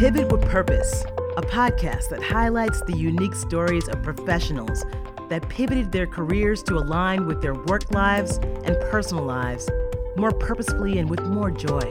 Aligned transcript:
Pivot 0.00 0.32
with 0.32 0.40
Purpose, 0.48 1.04
a 1.36 1.42
podcast 1.42 2.08
that 2.08 2.22
highlights 2.22 2.80
the 2.86 2.96
unique 2.96 3.34
stories 3.34 3.86
of 3.86 4.02
professionals 4.02 4.82
that 5.28 5.46
pivoted 5.50 5.92
their 5.92 6.06
careers 6.06 6.62
to 6.62 6.78
align 6.78 7.26
with 7.26 7.42
their 7.42 7.52
work 7.52 7.90
lives 7.92 8.38
and 8.64 8.80
personal 8.90 9.22
lives 9.22 9.68
more 10.16 10.32
purposefully 10.32 10.98
and 10.98 11.10
with 11.10 11.20
more 11.24 11.50
joy. 11.50 11.82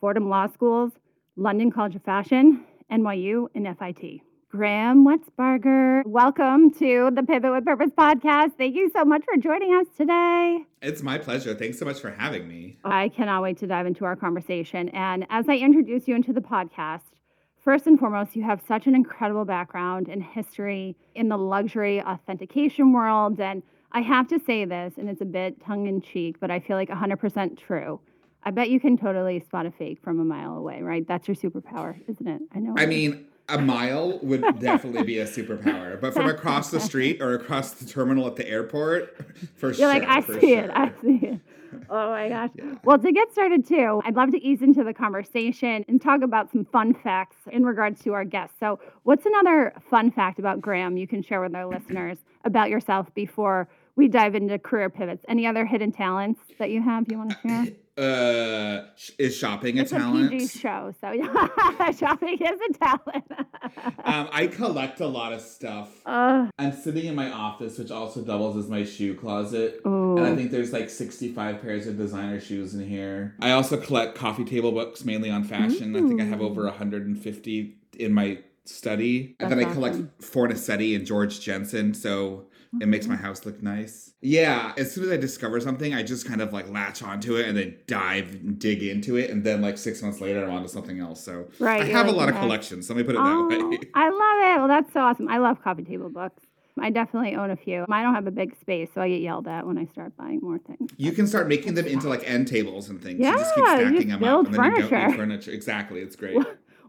Fordham 0.00 0.30
Law 0.30 0.46
Schools, 0.46 0.92
London 1.36 1.70
College 1.70 1.96
of 1.96 2.02
Fashion, 2.02 2.64
NYU, 2.90 3.48
and 3.54 3.66
FIT. 3.78 4.20
Graham 4.50 5.06
Wetzbarger, 5.06 6.02
welcome 6.06 6.72
to 6.72 7.10
the 7.14 7.22
Pivot 7.22 7.52
with 7.52 7.64
Purpose 7.64 7.90
podcast. 7.96 8.56
Thank 8.58 8.74
you 8.74 8.90
so 8.90 9.04
much 9.04 9.22
for 9.24 9.36
joining 9.36 9.74
us 9.74 9.86
today. 9.96 10.64
It's 10.82 11.02
my 11.02 11.18
pleasure. 11.18 11.54
Thanks 11.54 11.78
so 11.78 11.84
much 11.84 12.00
for 12.00 12.10
having 12.10 12.48
me. 12.48 12.78
I 12.84 13.10
cannot 13.10 13.42
wait 13.42 13.58
to 13.58 13.68
dive 13.68 13.86
into 13.86 14.04
our 14.04 14.16
conversation. 14.16 14.88
And 14.88 15.24
as 15.30 15.48
I 15.48 15.56
introduce 15.56 16.08
you 16.08 16.16
into 16.16 16.32
the 16.32 16.40
podcast, 16.40 17.02
First 17.62 17.86
and 17.86 17.98
foremost, 17.98 18.34
you 18.34 18.42
have 18.42 18.62
such 18.66 18.86
an 18.86 18.94
incredible 18.94 19.44
background 19.44 20.08
and 20.08 20.22
history 20.22 20.96
in 21.14 21.28
the 21.28 21.36
luxury 21.36 22.00
authentication 22.00 22.92
world. 22.92 23.38
And 23.38 23.62
I 23.92 24.00
have 24.00 24.28
to 24.28 24.38
say 24.38 24.64
this, 24.64 24.94
and 24.96 25.10
it's 25.10 25.20
a 25.20 25.26
bit 25.26 25.60
tongue 25.62 25.86
in 25.86 26.00
cheek, 26.00 26.40
but 26.40 26.50
I 26.50 26.60
feel 26.60 26.76
like 26.76 26.88
100% 26.88 27.58
true. 27.58 28.00
I 28.44 28.50
bet 28.50 28.70
you 28.70 28.80
can 28.80 28.96
totally 28.96 29.40
spot 29.40 29.66
a 29.66 29.70
fake 29.70 29.98
from 30.02 30.20
a 30.20 30.24
mile 30.24 30.56
away, 30.56 30.80
right? 30.80 31.06
That's 31.06 31.28
your 31.28 31.34
superpower, 31.34 32.00
isn't 32.08 32.26
it? 32.26 32.40
I 32.54 32.60
know. 32.60 32.74
I 32.78 32.86
mean, 32.86 33.26
a 33.50 33.58
mile 33.58 34.18
would 34.22 34.40
definitely 34.58 35.02
be 35.02 35.18
a 35.18 35.26
superpower, 35.26 36.00
but 36.00 36.14
from 36.14 36.28
across 36.28 36.70
the 36.70 36.80
street 36.80 37.20
or 37.20 37.34
across 37.34 37.72
the 37.72 37.84
terminal 37.84 38.26
at 38.26 38.36
the 38.36 38.48
airport, 38.48 39.18
for 39.56 39.66
You're 39.66 39.74
sure. 39.74 39.92
You're 39.92 40.00
like, 40.00 40.08
I 40.08 40.20
see 40.22 40.40
sure. 40.40 40.64
it. 40.64 40.70
I 40.70 40.92
see 41.02 41.26
it. 41.26 41.40
Oh 41.88 42.10
my 42.10 42.28
gosh. 42.28 42.50
Yeah. 42.56 42.74
Well, 42.84 42.98
to 42.98 43.12
get 43.12 43.32
started 43.32 43.66
too, 43.66 44.00
I'd 44.04 44.16
love 44.16 44.30
to 44.32 44.42
ease 44.42 44.62
into 44.62 44.82
the 44.84 44.92
conversation 44.92 45.84
and 45.88 46.00
talk 46.00 46.22
about 46.22 46.50
some 46.50 46.64
fun 46.64 46.94
facts 46.94 47.36
in 47.50 47.64
regards 47.64 48.02
to 48.04 48.12
our 48.12 48.24
guests. 48.24 48.56
So, 48.58 48.80
what's 49.04 49.24
another 49.26 49.72
fun 49.88 50.10
fact 50.10 50.38
about 50.38 50.60
Graham 50.60 50.96
you 50.96 51.06
can 51.06 51.22
share 51.22 51.40
with 51.40 51.54
our 51.54 51.66
listeners 51.66 52.18
about 52.44 52.70
yourself 52.70 53.12
before 53.14 53.68
we 53.96 54.08
dive 54.08 54.34
into 54.34 54.58
career 54.58 54.90
pivots? 54.90 55.24
Any 55.28 55.46
other 55.46 55.64
hidden 55.64 55.92
talents 55.92 56.40
that 56.58 56.70
you 56.70 56.82
have 56.82 57.04
you 57.08 57.18
want 57.18 57.30
to 57.30 57.48
share? 57.48 57.64
Uh, 58.00 58.86
is 59.18 59.36
shopping 59.36 59.78
a 59.78 59.82
it's 59.82 59.90
talent? 59.90 60.28
A 60.28 60.30
PG 60.30 60.46
show, 60.46 60.94
so 61.02 61.10
yeah, 61.12 61.90
shopping 61.90 62.38
is 62.40 62.58
a 62.70 62.72
talent. 62.72 63.24
um, 64.04 64.26
I 64.32 64.46
collect 64.50 65.00
a 65.00 65.06
lot 65.06 65.34
of 65.34 65.42
stuff. 65.42 65.90
Uh, 66.06 66.46
I'm 66.58 66.72
sitting 66.72 67.04
in 67.04 67.14
my 67.14 67.30
office, 67.30 67.78
which 67.78 67.90
also 67.90 68.22
doubles 68.22 68.56
as 68.56 68.70
my 68.70 68.84
shoe 68.84 69.14
closet, 69.14 69.82
ooh. 69.86 70.16
and 70.16 70.26
I 70.26 70.34
think 70.34 70.50
there's 70.50 70.72
like 70.72 70.88
65 70.88 71.60
pairs 71.60 71.86
of 71.86 71.98
designer 71.98 72.40
shoes 72.40 72.74
in 72.74 72.88
here. 72.88 73.34
I 73.38 73.50
also 73.50 73.76
collect 73.76 74.14
coffee 74.14 74.46
table 74.46 74.72
books, 74.72 75.04
mainly 75.04 75.28
on 75.28 75.44
fashion. 75.44 75.94
Ooh. 75.94 76.02
I 76.02 76.08
think 76.08 76.22
I 76.22 76.24
have 76.24 76.40
over 76.40 76.64
150 76.64 77.76
in 77.98 78.14
my 78.14 78.38
study, 78.64 79.36
and 79.38 79.52
then 79.52 79.58
I 79.58 79.70
collect. 79.70 79.96
Fornasetti 80.22 80.96
and 80.96 81.04
George 81.04 81.40
Jensen. 81.40 81.92
So 81.92 82.46
it 82.80 82.86
makes 82.86 83.06
my 83.06 83.14
mm-hmm. 83.14 83.24
house 83.24 83.44
look 83.44 83.62
nice. 83.62 84.12
Yeah, 84.20 84.72
as 84.76 84.92
soon 84.92 85.04
as 85.04 85.10
I 85.10 85.16
discover 85.16 85.58
something, 85.60 85.92
I 85.92 86.02
just 86.02 86.26
kind 86.26 86.40
of 86.40 86.52
like 86.52 86.70
latch 86.70 87.02
onto 87.02 87.36
it 87.36 87.48
and 87.48 87.56
then 87.56 87.76
dive, 87.86 88.58
dig 88.58 88.82
into 88.82 89.16
it, 89.16 89.30
and 89.30 89.42
then 89.42 89.60
like 89.60 89.76
six 89.76 90.02
months 90.02 90.20
later, 90.20 90.44
I'm 90.44 90.50
onto 90.50 90.68
something 90.68 91.00
else. 91.00 91.22
So 91.24 91.48
right, 91.58 91.82
I 91.82 91.86
have 91.86 92.06
like, 92.06 92.14
a 92.14 92.18
lot 92.18 92.28
okay. 92.28 92.36
of 92.36 92.42
collections. 92.42 92.88
Let 92.88 92.96
me 92.96 93.02
put 93.02 93.16
it 93.16 93.20
oh, 93.20 93.48
that 93.48 93.68
way. 93.68 93.78
I 93.94 94.08
love 94.08 94.56
it. 94.56 94.58
Well, 94.58 94.68
that's 94.68 94.92
so 94.92 95.00
awesome. 95.00 95.28
I 95.28 95.38
love 95.38 95.62
coffee 95.62 95.84
table 95.84 96.10
books. 96.10 96.42
I 96.78 96.90
definitely 96.90 97.34
own 97.34 97.50
a 97.50 97.56
few. 97.56 97.84
I 97.90 98.02
don't 98.02 98.14
have 98.14 98.26
a 98.26 98.30
big 98.30 98.58
space, 98.60 98.88
so 98.94 99.00
I 99.00 99.08
get 99.08 99.20
yelled 99.20 99.48
at 99.48 99.66
when 99.66 99.76
I 99.76 99.86
start 99.86 100.16
buying 100.16 100.40
more 100.40 100.58
things. 100.58 100.90
You 100.96 101.12
can 101.12 101.26
start 101.26 101.48
making 101.48 101.74
them 101.74 101.86
into 101.86 102.08
like 102.08 102.22
end 102.28 102.46
tables 102.48 102.88
and 102.88 103.02
things. 103.02 103.18
Yeah, 103.20 103.32
you 103.32 103.38
just 103.38 103.54
keep 103.54 103.64
stacking 103.64 103.94
just 103.94 104.08
them 104.08 104.24
up, 104.24 104.46
and 104.46 104.54
then 104.54 104.54
furniture. 104.54 104.82
you 104.82 104.90
don't 104.90 105.10
need 105.10 105.16
furniture. 105.16 105.50
Exactly, 105.50 106.00
it's 106.00 106.16
great. 106.16 106.38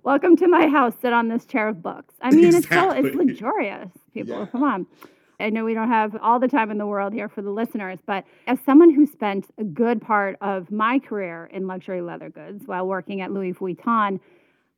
Welcome 0.04 0.36
to 0.38 0.48
my 0.48 0.68
house. 0.68 0.94
Sit 1.02 1.14
on 1.14 1.28
this 1.28 1.46
chair 1.46 1.68
of 1.68 1.84
books. 1.84 2.16
I 2.22 2.32
mean, 2.32 2.46
exactly. 2.46 2.78
it's 2.78 3.08
so 3.08 3.08
it's 3.08 3.16
luxurious. 3.16 3.90
People, 4.14 4.40
yeah. 4.40 4.46
come 4.48 4.64
on. 4.64 4.88
I 5.42 5.50
know 5.50 5.66
we 5.66 5.74
don't 5.74 5.88
have 5.88 6.16
all 6.22 6.40
the 6.40 6.48
time 6.48 6.72
in 6.72 6.78
the 6.78 6.86
world 6.86 7.14
here 7.14 7.28
for 7.28 7.42
the 7.42 7.50
listeners, 7.50 8.00
but 8.06 8.24
as 8.48 8.60
someone 8.66 8.94
who 8.94 9.06
spent 9.06 9.48
a 9.58 9.64
good 9.64 10.02
part 10.02 10.38
of 10.42 10.72
my 10.72 11.00
career 11.00 11.50
in 11.52 11.68
luxury 11.68 12.02
leather 12.02 12.30
goods 12.30 12.64
while 12.68 12.88
working 12.88 13.22
at 13.22 13.32
Louis 13.32 13.54
Vuitton, 13.54 14.20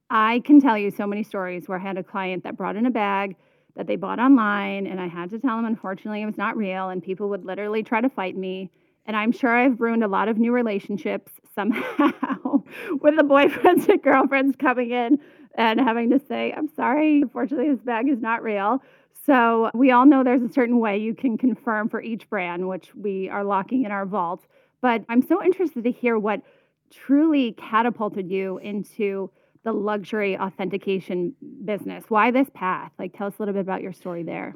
I 0.09 0.41
can 0.45 0.61
tell 0.61 0.77
you 0.77 0.91
so 0.91 1.07
many 1.07 1.23
stories 1.23 1.67
where 1.67 1.77
I 1.77 1.81
had 1.81 1.97
a 1.97 2.03
client 2.03 2.43
that 2.43 2.55
brought 2.55 2.75
in 2.75 2.85
a 2.85 2.91
bag 2.91 3.35
that 3.75 3.87
they 3.87 3.95
bought 3.95 4.19
online, 4.19 4.85
and 4.85 5.01
I 5.01 5.07
had 5.07 5.31
to 5.31 5.39
tell 5.39 5.57
them, 5.57 5.65
unfortunately, 5.65 6.21
it 6.21 6.25
was 6.25 6.37
not 6.37 6.55
real, 6.55 6.89
and 6.89 7.01
people 7.01 7.29
would 7.29 7.43
literally 7.43 7.83
try 7.83 8.01
to 8.01 8.09
fight 8.09 8.37
me. 8.37 8.69
And 9.05 9.17
I'm 9.17 9.31
sure 9.31 9.49
I've 9.49 9.81
ruined 9.81 10.03
a 10.03 10.07
lot 10.07 10.27
of 10.27 10.37
new 10.37 10.51
relationships 10.51 11.31
somehow 11.55 12.63
with 13.01 13.15
the 13.17 13.23
boyfriends 13.23 13.89
and 13.89 14.01
girlfriends 14.01 14.55
coming 14.55 14.91
in 14.91 15.19
and 15.55 15.79
having 15.79 16.09
to 16.11 16.19
say, 16.19 16.53
I'm 16.55 16.69
sorry, 16.75 17.21
unfortunately, 17.21 17.71
this 17.71 17.83
bag 17.83 18.09
is 18.09 18.21
not 18.21 18.41
real. 18.41 18.81
So 19.25 19.71
we 19.73 19.91
all 19.91 20.05
know 20.05 20.23
there's 20.23 20.41
a 20.41 20.51
certain 20.51 20.79
way 20.79 20.97
you 20.97 21.13
can 21.13 21.37
confirm 21.37 21.87
for 21.87 22.01
each 22.01 22.29
brand, 22.29 22.67
which 22.67 22.93
we 22.93 23.29
are 23.29 23.43
locking 23.43 23.85
in 23.85 23.91
our 23.91 24.05
vault. 24.05 24.45
But 24.81 25.05
I'm 25.07 25.21
so 25.21 25.41
interested 25.41 25.85
to 25.85 25.91
hear 25.91 26.19
what 26.19 26.41
truly 26.91 27.53
catapulted 27.53 28.29
you 28.29 28.57
into 28.57 29.29
the 29.63 29.71
luxury 29.71 30.37
authentication 30.37 31.33
business. 31.63 32.03
Why 32.09 32.31
this 32.31 32.49
path? 32.53 32.91
Like, 32.99 33.17
tell 33.17 33.27
us 33.27 33.35
a 33.39 33.41
little 33.41 33.53
bit 33.53 33.61
about 33.61 33.81
your 33.81 33.93
story 33.93 34.23
there. 34.23 34.55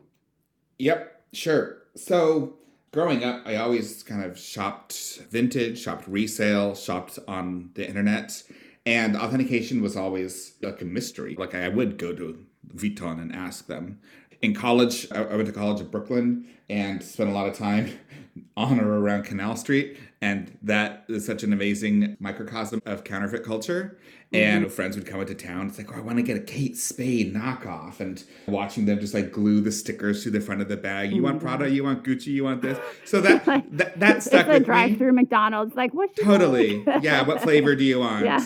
Yep, 0.79 1.23
sure. 1.31 1.77
So, 1.95 2.57
growing 2.91 3.23
up, 3.23 3.43
I 3.45 3.55
always 3.55 4.03
kind 4.03 4.23
of 4.23 4.37
shopped 4.37 5.21
vintage, 5.31 5.79
shopped 5.79 6.07
resale, 6.07 6.75
shopped 6.75 7.19
on 7.25 7.69
the 7.75 7.87
internet. 7.87 8.43
And 8.85 9.15
authentication 9.15 9.81
was 9.81 9.95
always 9.95 10.55
like 10.61 10.81
a 10.81 10.85
mystery. 10.85 11.35
Like, 11.37 11.55
I 11.55 11.69
would 11.69 11.97
go 11.97 12.13
to 12.13 12.45
Vuitton 12.75 13.21
and 13.21 13.33
ask 13.33 13.67
them 13.67 13.99
in 14.41 14.53
college, 14.53 15.11
I 15.11 15.21
went 15.21 15.47
to 15.47 15.51
college 15.51 15.81
in 15.81 15.87
Brooklyn 15.87 16.47
and 16.69 17.01
spent 17.01 17.29
a 17.29 17.33
lot 17.33 17.47
of 17.47 17.57
time 17.57 17.97
on 18.57 18.79
or 18.79 18.99
around 18.99 19.23
Canal 19.23 19.55
Street. 19.55 19.97
And 20.21 20.57
that 20.63 21.05
is 21.07 21.25
such 21.25 21.43
an 21.43 21.53
amazing 21.53 22.17
microcosm 22.19 22.81
of 22.85 23.03
counterfeit 23.03 23.43
culture. 23.43 23.99
And 24.33 24.65
mm-hmm. 24.65 24.73
friends 24.73 24.97
would 24.97 25.05
come 25.05 25.21
into 25.21 25.35
town. 25.35 25.67
It's 25.67 25.77
like, 25.77 25.91
oh, 25.93 25.97
I 25.97 26.01
want 26.01 26.17
to 26.17 26.23
get 26.23 26.35
a 26.35 26.41
Kate 26.41 26.75
Spade 26.75 27.33
knockoff. 27.33 27.99
And 27.99 28.21
watching 28.47 28.85
them 28.85 28.99
just 28.99 29.13
like 29.13 29.31
glue 29.31 29.61
the 29.61 29.71
stickers 29.71 30.23
to 30.23 30.31
the 30.31 30.41
front 30.41 30.61
of 30.61 30.67
the 30.67 30.75
bag. 30.75 31.13
You 31.13 31.23
want 31.23 31.39
Prada, 31.39 31.69
you 31.69 31.83
want 31.83 32.03
Gucci, 32.03 32.27
you 32.27 32.43
want 32.43 32.61
this. 32.61 32.77
So 33.05 33.21
that 33.21 33.45
that, 33.45 33.99
that 33.99 34.23
stuck 34.23 34.47
it's 34.47 34.57
a 34.57 34.59
drive 34.59 34.97
through 34.97 35.13
McDonald's. 35.13 35.75
Like, 35.75 35.93
what? 35.93 36.13
Totally. 36.15 36.83
yeah. 37.01 37.21
What 37.21 37.41
flavor 37.41 37.73
do 37.75 37.85
you 37.85 37.99
want? 38.01 38.25
Yeah. 38.25 38.45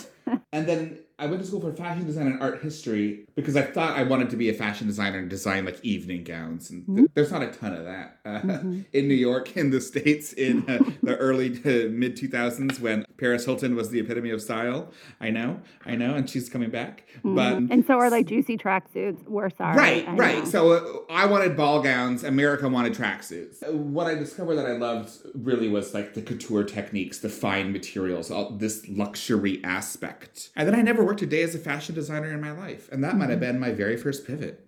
and 0.52 0.68
then 0.68 0.98
I 1.22 1.26
went 1.26 1.40
to 1.40 1.46
school 1.46 1.60
for 1.60 1.72
fashion 1.72 2.04
design 2.04 2.26
and 2.26 2.42
art 2.42 2.62
history 2.62 3.26
because 3.36 3.54
I 3.54 3.62
thought 3.62 3.96
I 3.96 4.02
wanted 4.02 4.28
to 4.30 4.36
be 4.36 4.48
a 4.48 4.54
fashion 4.54 4.88
designer 4.88 5.18
and 5.18 5.30
design 5.30 5.64
like 5.64 5.78
evening 5.84 6.24
gowns. 6.24 6.68
And 6.68 6.82
mm-hmm. 6.82 7.04
there's 7.14 7.30
not 7.30 7.42
a 7.42 7.52
ton 7.52 7.74
of 7.74 7.84
that 7.84 8.18
uh, 8.24 8.40
mm-hmm. 8.40 8.80
in 8.92 9.06
New 9.06 9.14
York, 9.14 9.56
in 9.56 9.70
the 9.70 9.80
States, 9.80 10.32
in 10.32 10.68
uh, 10.68 10.82
the 11.04 11.16
early 11.18 11.56
to 11.58 11.88
mid 11.90 12.16
2000s 12.16 12.80
when 12.80 13.04
Paris 13.18 13.44
Hilton 13.44 13.76
was 13.76 13.90
the 13.90 14.00
epitome 14.00 14.30
of 14.30 14.42
style. 14.42 14.90
I 15.20 15.30
know, 15.30 15.60
I 15.86 15.94
know, 15.94 16.14
and 16.14 16.28
she's 16.28 16.48
coming 16.48 16.70
back. 16.70 17.04
Mm-hmm. 17.18 17.34
But 17.36 17.52
and 17.72 17.86
so 17.86 18.00
are 18.00 18.10
like 18.10 18.26
juicy 18.26 18.58
tracksuits. 18.58 19.22
We're 19.28 19.50
sorry, 19.50 19.76
right, 19.76 20.08
I 20.08 20.14
right. 20.16 20.38
Know. 20.40 20.44
So 20.44 20.72
uh, 20.72 21.12
I 21.12 21.26
wanted 21.26 21.56
ball 21.56 21.82
gowns. 21.82 22.24
America 22.24 22.68
wanted 22.68 22.94
tracksuits. 22.94 23.62
What 23.72 24.08
I 24.08 24.16
discovered 24.16 24.56
that 24.56 24.66
I 24.66 24.72
loved 24.72 25.12
really 25.36 25.68
was 25.68 25.94
like 25.94 26.14
the 26.14 26.22
couture 26.22 26.64
techniques, 26.64 27.20
the 27.20 27.28
fine 27.28 27.70
materials, 27.70 28.32
all 28.32 28.50
this 28.50 28.88
luxury 28.88 29.62
aspect. 29.62 30.50
And 30.56 30.66
then 30.66 30.74
I 30.74 30.82
never 30.82 31.11
worked 31.12 31.22
a 31.22 31.26
day 31.26 31.42
as 31.42 31.54
a 31.54 31.58
fashion 31.58 31.94
designer 31.94 32.32
in 32.32 32.40
my 32.40 32.52
life, 32.52 32.88
and 32.90 33.04
that 33.04 33.10
mm-hmm. 33.10 33.18
might 33.18 33.30
have 33.30 33.38
mm-hmm. 33.38 33.52
been 33.52 33.60
my 33.60 33.70
very 33.70 33.98
first 33.98 34.26
pivot 34.26 34.66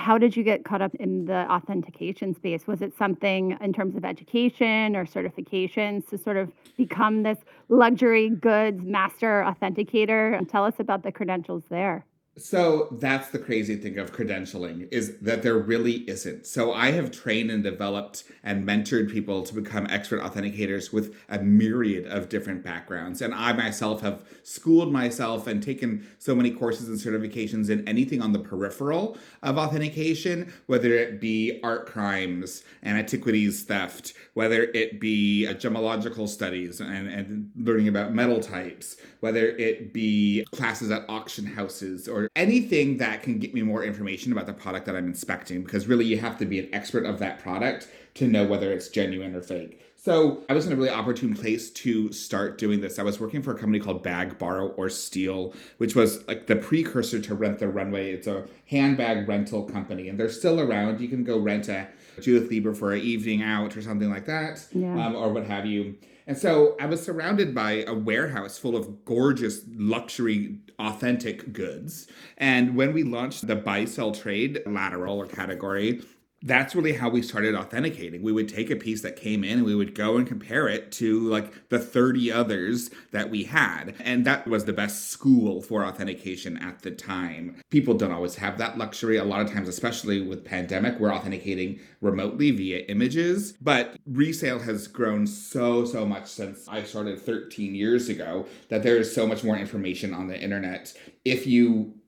how 0.00 0.16
did 0.16 0.34
you 0.34 0.42
get 0.42 0.64
caught 0.64 0.80
up 0.80 0.94
in 0.94 1.26
the 1.26 1.50
authentication 1.52 2.34
space? 2.34 2.66
Was 2.66 2.80
it 2.80 2.96
something 2.96 3.56
in 3.60 3.72
terms 3.72 3.96
of 3.96 4.04
education 4.04 4.96
or 4.96 5.04
certifications 5.04 6.08
to 6.08 6.16
sort 6.16 6.38
of 6.38 6.50
become 6.76 7.22
this 7.22 7.38
luxury 7.68 8.30
goods 8.30 8.82
master 8.82 9.44
authenticator? 9.46 10.48
Tell 10.48 10.64
us 10.64 10.74
about 10.78 11.02
the 11.02 11.12
credentials 11.12 11.64
there. 11.68 12.06
So 12.40 12.88
that's 12.92 13.28
the 13.28 13.38
crazy 13.38 13.76
thing 13.76 13.98
of 13.98 14.12
credentialing 14.12 14.88
is 14.90 15.18
that 15.18 15.42
there 15.42 15.58
really 15.58 16.08
isn't. 16.08 16.46
So 16.46 16.72
I 16.72 16.90
have 16.92 17.10
trained 17.10 17.50
and 17.50 17.62
developed 17.62 18.24
and 18.42 18.66
mentored 18.66 19.10
people 19.10 19.42
to 19.42 19.54
become 19.54 19.86
expert 19.90 20.22
authenticators 20.22 20.90
with 20.90 21.14
a 21.28 21.38
myriad 21.38 22.06
of 22.06 22.30
different 22.30 22.64
backgrounds. 22.64 23.20
And 23.20 23.34
I 23.34 23.52
myself 23.52 24.00
have 24.00 24.24
schooled 24.42 24.90
myself 24.90 25.46
and 25.46 25.62
taken 25.62 26.06
so 26.18 26.34
many 26.34 26.50
courses 26.50 26.88
and 26.88 26.98
certifications 26.98 27.68
in 27.68 27.86
anything 27.86 28.22
on 28.22 28.32
the 28.32 28.38
peripheral 28.38 29.18
of 29.42 29.58
authentication, 29.58 30.50
whether 30.66 30.94
it 30.94 31.20
be 31.20 31.60
art 31.62 31.86
crimes 31.86 32.62
and 32.82 32.96
antiquities 32.96 33.64
theft, 33.64 34.14
whether 34.32 34.62
it 34.62 34.98
be 34.98 35.46
gemological 35.50 36.26
studies 36.26 36.80
and, 36.80 37.06
and 37.06 37.50
learning 37.54 37.88
about 37.88 38.14
metal 38.14 38.40
types, 38.40 38.96
whether 39.20 39.48
it 39.48 39.92
be 39.92 40.46
classes 40.52 40.90
at 40.90 41.04
auction 41.10 41.44
houses 41.44 42.08
or 42.08 42.29
anything 42.36 42.98
that 42.98 43.22
can 43.22 43.38
get 43.38 43.52
me 43.54 43.62
more 43.62 43.82
information 43.84 44.32
about 44.32 44.46
the 44.46 44.52
product 44.52 44.86
that 44.86 44.96
I'm 44.96 45.06
inspecting, 45.06 45.62
because 45.62 45.86
really 45.86 46.04
you 46.04 46.18
have 46.18 46.38
to 46.38 46.46
be 46.46 46.58
an 46.58 46.68
expert 46.72 47.04
of 47.04 47.18
that 47.18 47.40
product 47.40 47.88
to 48.14 48.26
know 48.26 48.46
whether 48.46 48.72
it's 48.72 48.88
genuine 48.88 49.34
or 49.34 49.42
fake. 49.42 49.80
So 50.02 50.44
I 50.48 50.54
was 50.54 50.66
in 50.66 50.72
a 50.72 50.76
really 50.76 50.88
opportune 50.88 51.34
place 51.34 51.70
to 51.72 52.10
start 52.10 52.56
doing 52.56 52.80
this. 52.80 52.98
I 52.98 53.02
was 53.02 53.20
working 53.20 53.42
for 53.42 53.54
a 53.54 53.58
company 53.58 53.80
called 53.80 54.02
Bag, 54.02 54.38
Borrow, 54.38 54.68
or 54.68 54.88
Steal, 54.88 55.52
which 55.76 55.94
was 55.94 56.26
like 56.26 56.46
the 56.46 56.56
precursor 56.56 57.20
to 57.20 57.34
Rent 57.34 57.58
the 57.58 57.68
Runway. 57.68 58.12
It's 58.12 58.26
a 58.26 58.46
handbag 58.66 59.28
rental 59.28 59.64
company, 59.64 60.08
and 60.08 60.18
they're 60.18 60.30
still 60.30 60.58
around. 60.58 61.02
You 61.02 61.08
can 61.08 61.22
go 61.22 61.38
rent 61.38 61.68
a 61.68 61.88
Judith 62.18 62.50
Leiber 62.50 62.72
for 62.72 62.94
an 62.94 63.02
evening 63.02 63.42
out 63.42 63.76
or 63.76 63.82
something 63.82 64.08
like 64.08 64.24
that, 64.24 64.66
yeah. 64.72 65.06
um, 65.06 65.16
or 65.16 65.34
what 65.34 65.44
have 65.46 65.66
you. 65.66 65.96
And 66.26 66.38
so 66.38 66.76
I 66.80 66.86
was 66.86 67.04
surrounded 67.04 67.54
by 67.54 67.84
a 67.86 67.92
warehouse 67.92 68.56
full 68.56 68.76
of 68.76 69.04
gorgeous 69.04 69.62
luxury 69.74 70.60
authentic 70.80 71.52
goods. 71.52 72.06
And 72.38 72.74
when 72.74 72.92
we 72.92 73.02
launched 73.02 73.46
the 73.46 73.56
buy 73.56 73.84
sell 73.84 74.12
trade 74.12 74.60
lateral 74.66 75.18
or 75.18 75.26
category, 75.26 76.02
that's 76.42 76.74
really 76.74 76.94
how 76.94 77.10
we 77.10 77.20
started 77.20 77.54
authenticating. 77.54 78.22
We 78.22 78.32
would 78.32 78.48
take 78.48 78.70
a 78.70 78.76
piece 78.76 79.02
that 79.02 79.16
came 79.16 79.44
in 79.44 79.58
and 79.58 79.64
we 79.64 79.74
would 79.74 79.94
go 79.94 80.16
and 80.16 80.26
compare 80.26 80.68
it 80.68 80.90
to 80.92 81.28
like 81.28 81.68
the 81.68 81.78
30 81.78 82.32
others 82.32 82.90
that 83.12 83.28
we 83.28 83.44
had. 83.44 83.94
And 84.00 84.24
that 84.24 84.46
was 84.46 84.64
the 84.64 84.72
best 84.72 85.10
school 85.10 85.60
for 85.60 85.84
authentication 85.84 86.56
at 86.56 86.80
the 86.80 86.92
time. 86.92 87.60
People 87.70 87.94
don't 87.94 88.12
always 88.12 88.36
have 88.36 88.56
that 88.58 88.78
luxury. 88.78 89.18
A 89.18 89.24
lot 89.24 89.42
of 89.42 89.52
times, 89.52 89.68
especially 89.68 90.22
with 90.22 90.44
pandemic, 90.44 90.98
we're 90.98 91.12
authenticating 91.12 91.78
remotely 92.00 92.50
via 92.52 92.86
images. 92.86 93.52
But 93.60 93.96
resale 94.06 94.60
has 94.60 94.88
grown 94.88 95.26
so, 95.26 95.84
so 95.84 96.06
much 96.06 96.26
since 96.26 96.66
I 96.68 96.84
started 96.84 97.20
13 97.20 97.74
years 97.74 98.08
ago 98.08 98.46
that 98.70 98.82
there 98.82 98.96
is 98.96 99.14
so 99.14 99.26
much 99.26 99.44
more 99.44 99.58
information 99.58 100.14
on 100.14 100.28
the 100.28 100.40
internet. 100.40 100.94
If 101.24 101.46
you 101.46 101.99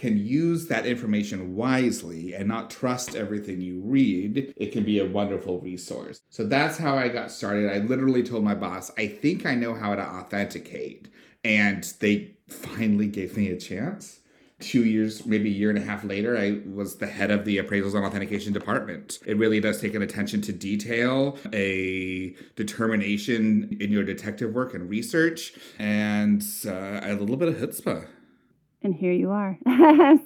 can 0.00 0.16
use 0.16 0.66
that 0.68 0.86
information 0.86 1.54
wisely 1.54 2.32
and 2.32 2.48
not 2.48 2.70
trust 2.70 3.14
everything 3.14 3.60
you 3.60 3.82
read, 3.84 4.54
it 4.56 4.72
can 4.72 4.82
be 4.82 4.98
a 4.98 5.04
wonderful 5.04 5.60
resource. 5.60 6.22
So 6.30 6.44
that's 6.46 6.78
how 6.78 6.96
I 6.96 7.08
got 7.08 7.30
started. 7.30 7.70
I 7.70 7.78
literally 7.84 8.22
told 8.22 8.42
my 8.42 8.54
boss, 8.54 8.90
I 8.96 9.06
think 9.06 9.44
I 9.44 9.54
know 9.54 9.74
how 9.74 9.94
to 9.94 10.02
authenticate. 10.02 11.08
And 11.44 11.84
they 12.00 12.36
finally 12.48 13.08
gave 13.08 13.36
me 13.36 13.50
a 13.50 13.58
chance. 13.58 14.20
Two 14.58 14.84
years, 14.84 15.24
maybe 15.26 15.50
a 15.50 15.52
year 15.52 15.68
and 15.70 15.78
a 15.78 15.82
half 15.82 16.02
later, 16.02 16.36
I 16.36 16.60
was 16.66 16.96
the 16.96 17.06
head 17.06 17.30
of 17.30 17.44
the 17.44 17.58
appraisals 17.58 17.94
and 17.94 18.04
authentication 18.04 18.52
department. 18.52 19.18
It 19.26 19.36
really 19.36 19.60
does 19.60 19.80
take 19.80 19.94
an 19.94 20.02
attention 20.02 20.40
to 20.42 20.52
detail, 20.52 21.38
a 21.52 22.34
determination 22.56 23.76
in 23.80 23.90
your 23.90 24.04
detective 24.04 24.54
work 24.54 24.74
and 24.74 24.88
research, 24.88 25.54
and 25.78 26.42
uh, 26.66 27.00
a 27.02 27.14
little 27.14 27.38
bit 27.38 27.48
of 27.48 27.56
chutzpah 27.56 28.06
and 28.82 28.94
here 28.94 29.12
you 29.12 29.30
are. 29.30 29.58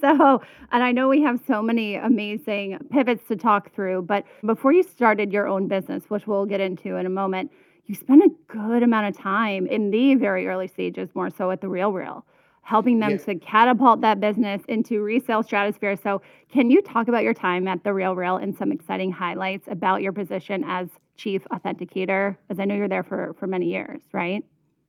so, 0.01 0.43
and 0.71 0.83
I 0.83 0.93
know 0.93 1.09
we 1.09 1.23
have 1.23 1.41
so 1.47 1.61
many 1.61 1.97
amazing 1.97 2.79
pivots 2.91 3.27
to 3.29 3.37
talk 3.37 3.75
through, 3.75 4.03
but 4.03 4.25
before 4.45 4.73
you 4.73 4.83
started 4.83 5.33
your 5.33 5.49
own 5.49 5.67
business, 5.67 6.05
which 6.09 6.27
we'll 6.27 6.47
get 6.47 6.61
into 6.61 6.97
in 6.97 7.06
a 7.06 7.11
moment, 7.11 7.51
you 7.87 7.95
spent 7.95 8.23
a 8.23 8.31
good 8.49 8.83
amount 8.83 9.09
of 9.09 9.21
time 9.21 9.67
in 9.67 9.91
the 9.91 10.15
very 10.15 10.47
early 10.47 10.69
stages, 10.69 11.11
more 11.15 11.31
so 11.31 11.51
at 11.51 11.61
the 11.61 11.69
Real 11.69 11.93
Real, 11.93 12.25
helping 12.62 12.99
them 13.01 13.11
yeah. 13.11 13.17
to 13.19 13.35
catapult 13.35 14.01
that 14.01 14.21
business 14.21 14.62
into 14.69 15.03
resale 15.03 15.43
stratosphere. 15.43 15.97
So, 15.97 16.23
can 16.51 16.71
you 16.71 16.81
talk 16.81 17.09
about 17.09 17.25
your 17.25 17.35
time 17.35 17.69
at 17.69 17.85
the 17.85 17.93
Real 17.93 18.15
Real 18.15 18.37
and 18.37 18.56
some 18.56 18.73
exciting 18.73 19.12
highlights 19.12 19.69
about 19.69 20.01
your 20.01 20.12
position 20.12 20.65
as 20.65 20.89
chief 21.17 21.45
authenticator? 21.53 22.37
As 22.49 22.59
I 22.59 22.65
know 22.65 22.75
you're 22.75 22.89
there 22.89 23.03
for 23.03 23.35
for 23.39 23.47
many 23.47 23.67
years, 23.67 24.01
right? 24.12 24.43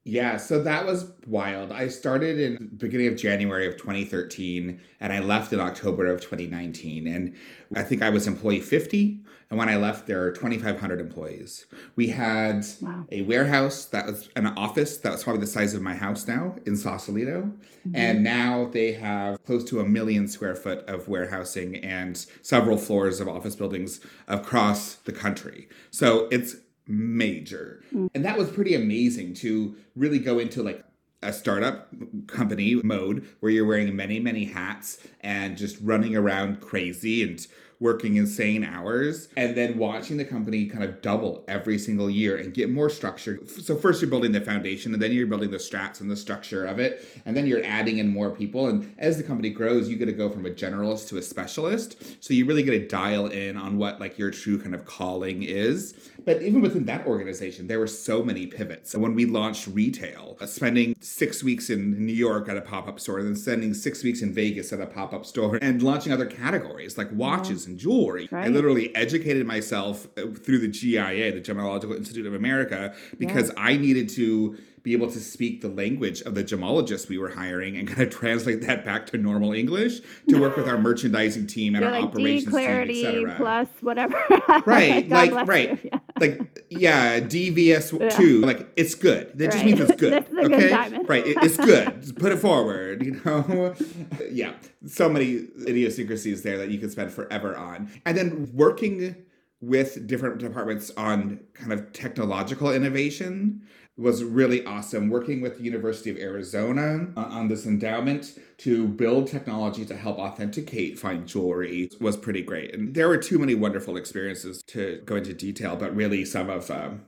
Yeah, 0.08 0.38
so 0.38 0.62
that 0.62 0.86
was 0.86 1.12
wild. 1.26 1.72
I 1.72 1.88
started 1.88 2.40
in 2.40 2.70
beginning 2.78 3.08
of 3.08 3.16
January 3.16 3.68
of 3.68 3.76
2013 3.76 4.80
and 5.00 5.12
I 5.12 5.18
left 5.18 5.52
in 5.52 5.60
October 5.60 6.06
of 6.06 6.22
2019 6.22 7.08
and 7.08 7.34
I 7.76 7.82
think 7.82 8.04
I 8.04 8.12
was 8.12 8.28
employee 8.28 8.60
50 8.60 9.20
and 9.50 9.58
when 9.58 9.68
I 9.68 9.78
left 9.78 10.06
there 10.06 10.20
were 10.20 10.32
2500 10.32 11.02
employees. 11.02 11.66
We 11.96 12.10
had 12.10 12.68
wow. 12.82 13.06
a 13.12 13.24
warehouse 13.24 13.86
that 13.86 14.06
was 14.06 14.30
an 14.36 14.46
office 14.46 14.98
that 14.98 15.12
was 15.12 15.24
probably 15.24 15.42
the 15.42 15.48
size 15.48 15.74
of 15.74 15.82
my 15.82 15.96
house 15.96 16.28
now 16.28 16.56
in 16.68 16.78
Sausalito 16.78 17.42
mm-hmm. 17.42 17.96
and 17.96 18.24
now 18.24 18.66
they 18.66 18.92
have 18.92 19.44
close 19.44 19.64
to 19.66 19.80
a 19.80 19.86
million 19.86 20.28
square 20.28 20.56
foot 20.56 20.88
of 20.88 21.08
warehousing 21.08 21.78
and 21.78 22.28
several 22.44 22.78
floors 22.78 23.20
of 23.20 23.28
office 23.28 23.56
buildings 23.56 24.02
across 24.28 24.96
the 24.98 25.12
country. 25.12 25.68
So 25.90 26.28
it's 26.30 26.58
major. 26.88 27.84
Mm. 27.94 28.10
And 28.14 28.26
that 28.26 28.38
was 28.38 28.50
pretty 28.50 28.76
amazing 28.76 29.34
to 29.36 29.76
really 29.96 30.20
go 30.20 30.40
into 30.40 30.64
like 30.64 30.84
a 31.22 31.34
startup 31.34 31.90
company 32.28 32.76
mode 32.84 33.28
where 33.40 33.52
you're 33.52 33.66
wearing 33.66 33.96
many, 33.96 34.20
many 34.20 34.46
hats 34.46 35.00
and 35.22 35.58
just 35.58 35.78
running 35.82 36.16
around 36.16 36.62
crazy 36.62 37.24
and 37.24 37.46
working 37.80 38.16
insane 38.16 38.64
hours 38.64 39.28
and 39.36 39.56
then 39.56 39.78
watching 39.78 40.18
the 40.18 40.26
company 40.26 40.66
kind 40.66 40.84
of 40.84 41.02
double 41.02 41.44
every 41.48 41.78
single 41.78 42.10
year 42.10 42.38
and 42.38 42.54
get 42.54 42.70
more 42.70 42.90
structure. 42.90 43.40
So 43.62 43.76
first 43.76 44.02
you're 44.02 44.10
building 44.10 44.32
the 44.32 44.42
foundation 44.42 44.94
and 44.94 45.02
then 45.02 45.12
you're 45.12 45.28
building 45.28 45.52
the 45.52 45.58
strats 45.58 46.00
and 46.00 46.10
the 46.10 46.16
structure 46.16 46.66
of 46.66 46.80
it 46.80 47.06
and 47.26 47.36
then 47.36 47.46
you're 47.46 47.64
adding 47.66 47.98
in 47.98 48.08
more 48.08 48.32
people 48.32 48.68
and 48.68 48.94
as 48.98 49.18
the 49.18 49.24
company 49.24 49.50
grows 49.50 49.90
you 49.90 49.98
get 49.98 50.06
to 50.06 50.14
go 50.14 50.30
from 50.30 50.46
a 50.46 50.50
generalist 50.50 51.10
to 51.10 51.18
a 51.18 51.22
specialist. 51.22 52.24
So 52.24 52.34
you 52.34 52.46
really 52.46 52.64
get 52.64 52.72
to 52.72 52.88
dial 52.88 53.28
in 53.28 53.58
on 53.58 53.78
what 53.78 54.00
like 54.00 54.18
your 54.18 54.32
true 54.32 54.60
kind 54.60 54.74
of 54.74 54.86
calling 54.86 55.44
is. 55.44 55.94
But 56.24 56.42
even 56.42 56.62
within 56.62 56.86
that 56.86 57.06
organization 57.06 57.68
there 57.68 57.80
were 57.80 57.88
so 57.88 58.24
many 58.24 58.48
pivots. 58.48 58.92
So 58.92 59.00
when 59.00 59.16
we 59.16 59.26
launched 59.26 59.68
retail, 59.68 60.38
uh, 60.40 60.46
spending 60.46 60.96
6 61.00 61.44
weeks 61.44 61.70
in 61.70 62.06
New 62.06 62.14
York 62.14 62.48
at 62.48 62.58
a 62.58 62.62
pop-up 62.62 63.00
store 63.00 63.20
and 63.20 63.28
then 63.28 63.36
spending 63.36 63.74
6 63.74 64.04
weeks 64.04 64.22
in 64.22 64.34
Vegas 64.34 64.72
at 64.72 64.80
a 64.80 64.86
pop-up 64.86 65.26
store 65.26 65.60
and 65.62 65.84
launching 65.84 66.14
other 66.14 66.26
categories 66.26 66.98
like 66.98 67.12
watches 67.12 67.66
and 67.68 67.75
jewelry. 67.78 68.28
Right. 68.32 68.46
I 68.46 68.48
literally 68.50 68.96
educated 68.96 69.46
myself 69.46 70.08
uh, 70.18 70.28
through 70.28 70.60
the 70.60 70.68
GIA, 70.68 71.32
the 71.32 71.42
Gemological 71.42 71.96
Institute 71.96 72.26
of 72.26 72.34
America, 72.34 72.94
because 73.18 73.50
yeah. 73.50 73.64
I 73.64 73.78
needed 73.78 74.10
to 74.10 74.58
be 74.86 74.94
able 74.94 75.10
to 75.10 75.20
speak 75.20 75.62
the 75.62 75.68
language 75.68 76.22
of 76.22 76.36
the 76.36 76.44
gemologists 76.44 77.10
we 77.10 77.18
were 77.18 77.30
hiring 77.30 77.76
and 77.76 77.88
kind 77.88 78.04
of 78.04 78.12
translate 78.12 78.62
that 78.62 78.86
back 78.86 79.08
to 79.08 79.18
normal 79.18 79.52
English 79.52 80.00
to 80.30 80.40
work 80.40 80.56
with 80.56 80.68
our 80.68 80.78
merchandising 80.78 81.48
team 81.48 81.74
and 81.74 81.84
You're 81.84 81.92
our 81.92 82.02
like 82.02 82.10
operations 82.10 82.52
clarity 82.52 83.02
team, 83.02 83.28
etc. 83.28 83.36
Plus 83.36 83.68
whatever. 83.82 84.24
right, 84.68 85.10
like 85.10 85.48
right, 85.48 85.80
yeah. 85.84 86.00
like 86.20 86.64
yeah, 86.70 87.20
DVS 87.20 88.00
yeah. 88.00 88.10
two. 88.10 88.42
Like 88.42 88.72
it's 88.76 88.94
good. 88.94 89.36
That 89.40 89.46
right. 89.46 89.54
just 89.54 89.66
means 89.66 89.80
it's 89.80 89.96
good. 90.00 90.14
okay, 90.14 90.70
good 90.70 91.10
right? 91.10 91.26
It, 91.26 91.38
it's 91.42 91.58
good. 91.58 92.02
Just 92.02 92.16
put 92.18 92.32
it 92.32 92.38
forward. 92.38 93.04
You 93.04 93.20
know, 93.26 93.74
yeah. 94.32 94.54
So 94.86 95.10
many 95.10 95.48
idiosyncrasies 95.68 96.44
there 96.44 96.60
that 96.60 96.70
you 96.70 96.78
could 96.78 96.92
spend 96.92 97.12
forever 97.12 97.58
on, 97.58 97.90
and 98.06 98.16
then 98.16 98.52
working 98.54 99.16
with 99.62 100.08
different 100.08 100.38
departments 100.40 100.92
on 100.98 101.40
kind 101.54 101.74
of 101.74 101.92
technological 101.94 102.72
innovation 102.72 103.62
was 103.98 104.24
really 104.24 104.66
awesome 104.66 105.10
working 105.10 105.40
with 105.40 105.58
the 105.58 105.64
University 105.64 106.10
of 106.10 106.18
Arizona 106.18 107.08
on 107.16 107.48
this 107.48 107.66
endowment 107.66 108.38
to 108.58 108.88
build 108.88 109.28
technology 109.28 109.86
to 109.86 109.96
help 109.96 110.18
authenticate 110.18 111.00
fine 111.00 111.26
jewelry 111.26 111.90
was 112.02 112.18
pretty 112.18 112.42
great. 112.42 112.76
And 112.76 112.94
there 112.94 113.08
were 113.08 113.18
too 113.18 113.40
many 113.40 113.56
wonderful 113.56 113.96
experiences 113.96 114.62
to 114.68 115.02
go 115.06 115.16
into 115.16 115.34
detail, 115.34 115.78
but 115.78 115.96
really 115.96 116.26
some 116.26 116.50
of 116.50 116.70
um, 116.70 117.04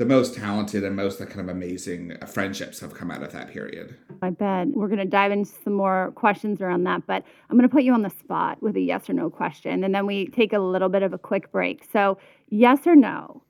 the 0.00 0.06
most 0.06 0.34
talented 0.34 0.82
and 0.82 0.96
most 0.96 1.18
kind 1.18 1.40
of 1.40 1.48
amazing 1.50 2.16
friendships 2.26 2.80
have 2.80 2.94
come 2.94 3.10
out 3.10 3.22
of 3.22 3.32
that 3.32 3.50
period. 3.50 3.94
I 4.22 4.30
bet. 4.30 4.68
We're 4.68 4.86
going 4.86 4.98
to 4.98 5.04
dive 5.04 5.30
into 5.30 5.52
some 5.62 5.74
more 5.74 6.12
questions 6.14 6.62
around 6.62 6.84
that, 6.84 7.06
but 7.06 7.22
I'm 7.50 7.58
going 7.58 7.68
to 7.68 7.72
put 7.72 7.82
you 7.82 7.92
on 7.92 8.00
the 8.00 8.08
spot 8.08 8.62
with 8.62 8.76
a 8.76 8.80
yes 8.80 9.10
or 9.10 9.12
no 9.12 9.28
question, 9.28 9.84
and 9.84 9.94
then 9.94 10.06
we 10.06 10.28
take 10.28 10.54
a 10.54 10.58
little 10.58 10.88
bit 10.88 11.02
of 11.02 11.12
a 11.12 11.18
quick 11.18 11.52
break. 11.52 11.84
So, 11.92 12.16
yes 12.48 12.86
or 12.86 12.96
no, 12.96 13.42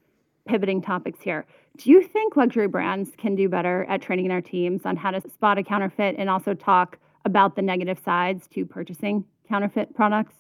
pivoting 0.45 0.83
topics 0.83 1.21
here. 1.21 1.47
Do 1.77 1.89
you 1.89 2.03
think 2.03 2.37
luxury 2.37 2.67
brands 2.67 3.11
can 3.17 3.37
do 3.37 3.49
better 3.49 3.87
at 3.89 4.03
training 4.03 4.27
their 4.27 4.43
teams 4.43 4.85
on 4.85 4.97
how 4.97 5.13
to 5.13 5.21
spot 5.31 5.57
a 5.57 5.63
counterfeit 5.63 6.17
and 6.19 6.29
also 6.29 6.55
talk 6.55 6.99
about 7.25 7.55
the 7.55 7.63
negative 7.63 8.01
sides 8.05 8.49
to 8.55 8.67
purchasing 8.67 9.25
counterfeit 9.49 9.95
products? 9.95 10.35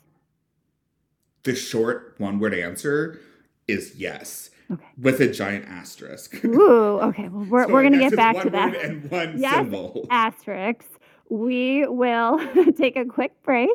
The 1.45 1.55
short 1.55 2.17
one 2.19 2.41
word 2.41 2.53
answer 2.53 3.21
is 3.69 3.95
yes. 3.95 4.51
Okay. 4.73 4.87
With 4.99 5.21
a 5.21 5.29
giant 5.29 5.67
asterisk. 5.67 6.45
Ooh, 6.45 7.01
okay. 7.01 7.29
Well, 7.29 7.45
we're, 7.45 7.67
So 7.67 7.73
we're 7.73 7.83
going 7.83 7.95
to 7.95 7.99
get 7.99 8.15
back 8.15 8.41
to 8.43 8.51
that. 8.51 8.75
And 8.77 9.11
one 9.11 9.39
Yes, 9.39 9.55
symbol. 9.57 10.07
Asterisks. 10.11 10.87
We 11.29 11.87
will 11.87 12.39
take 12.77 12.97
a 12.97 13.05
quick 13.05 13.33
break 13.43 13.71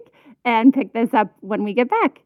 and 0.45 0.73
pick 0.73 0.93
this 0.93 1.13
up 1.13 1.33
when 1.41 1.63
we 1.63 1.73
get 1.73 1.89
back. 1.89 2.21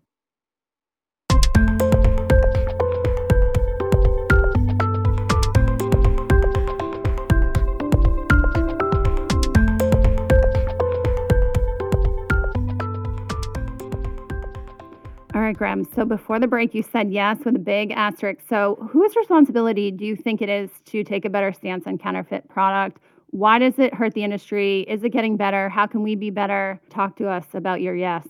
Right, 15.50 15.58
Graham. 15.58 15.88
So 15.96 16.06
before 16.06 16.40
the 16.40 16.48
break, 16.48 16.74
you 16.76 16.84
said 16.84 17.12
yes 17.12 17.38
with 17.44 17.56
a 17.56 17.60
big 17.60 17.92
asterisk. 17.92 18.42
So, 18.48 18.76
whose 18.92 19.16
responsibility 19.16 19.92
do 19.92 20.06
you 20.06 20.16
think 20.16 20.42
it 20.42 20.50
is 20.50 20.70
to 20.86 21.04
take 21.04 21.26
a 21.26 21.30
better 21.30 21.52
stance 21.52 21.88
on 21.88 21.98
counterfeit 21.98 22.48
product? 22.50 23.00
Why 23.32 23.60
does 23.60 23.78
it 23.78 23.94
hurt 23.94 24.14
the 24.14 24.24
industry? 24.24 24.82
Is 24.82 25.04
it 25.04 25.10
getting 25.10 25.38
better? 25.38 25.70
How 25.70 25.88
can 25.88 26.04
we 26.04 26.16
be 26.16 26.30
better? 26.30 26.80
Talk 26.90 27.16
to 27.18 27.28
us 27.28 27.46
about 27.54 27.82
your 27.82 27.96
yes. 27.96 28.28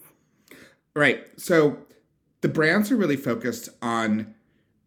Right. 0.95 1.25
So 1.37 1.77
the 2.41 2.49
brands 2.49 2.91
are 2.91 2.97
really 2.97 3.17
focused 3.17 3.69
on 3.81 4.33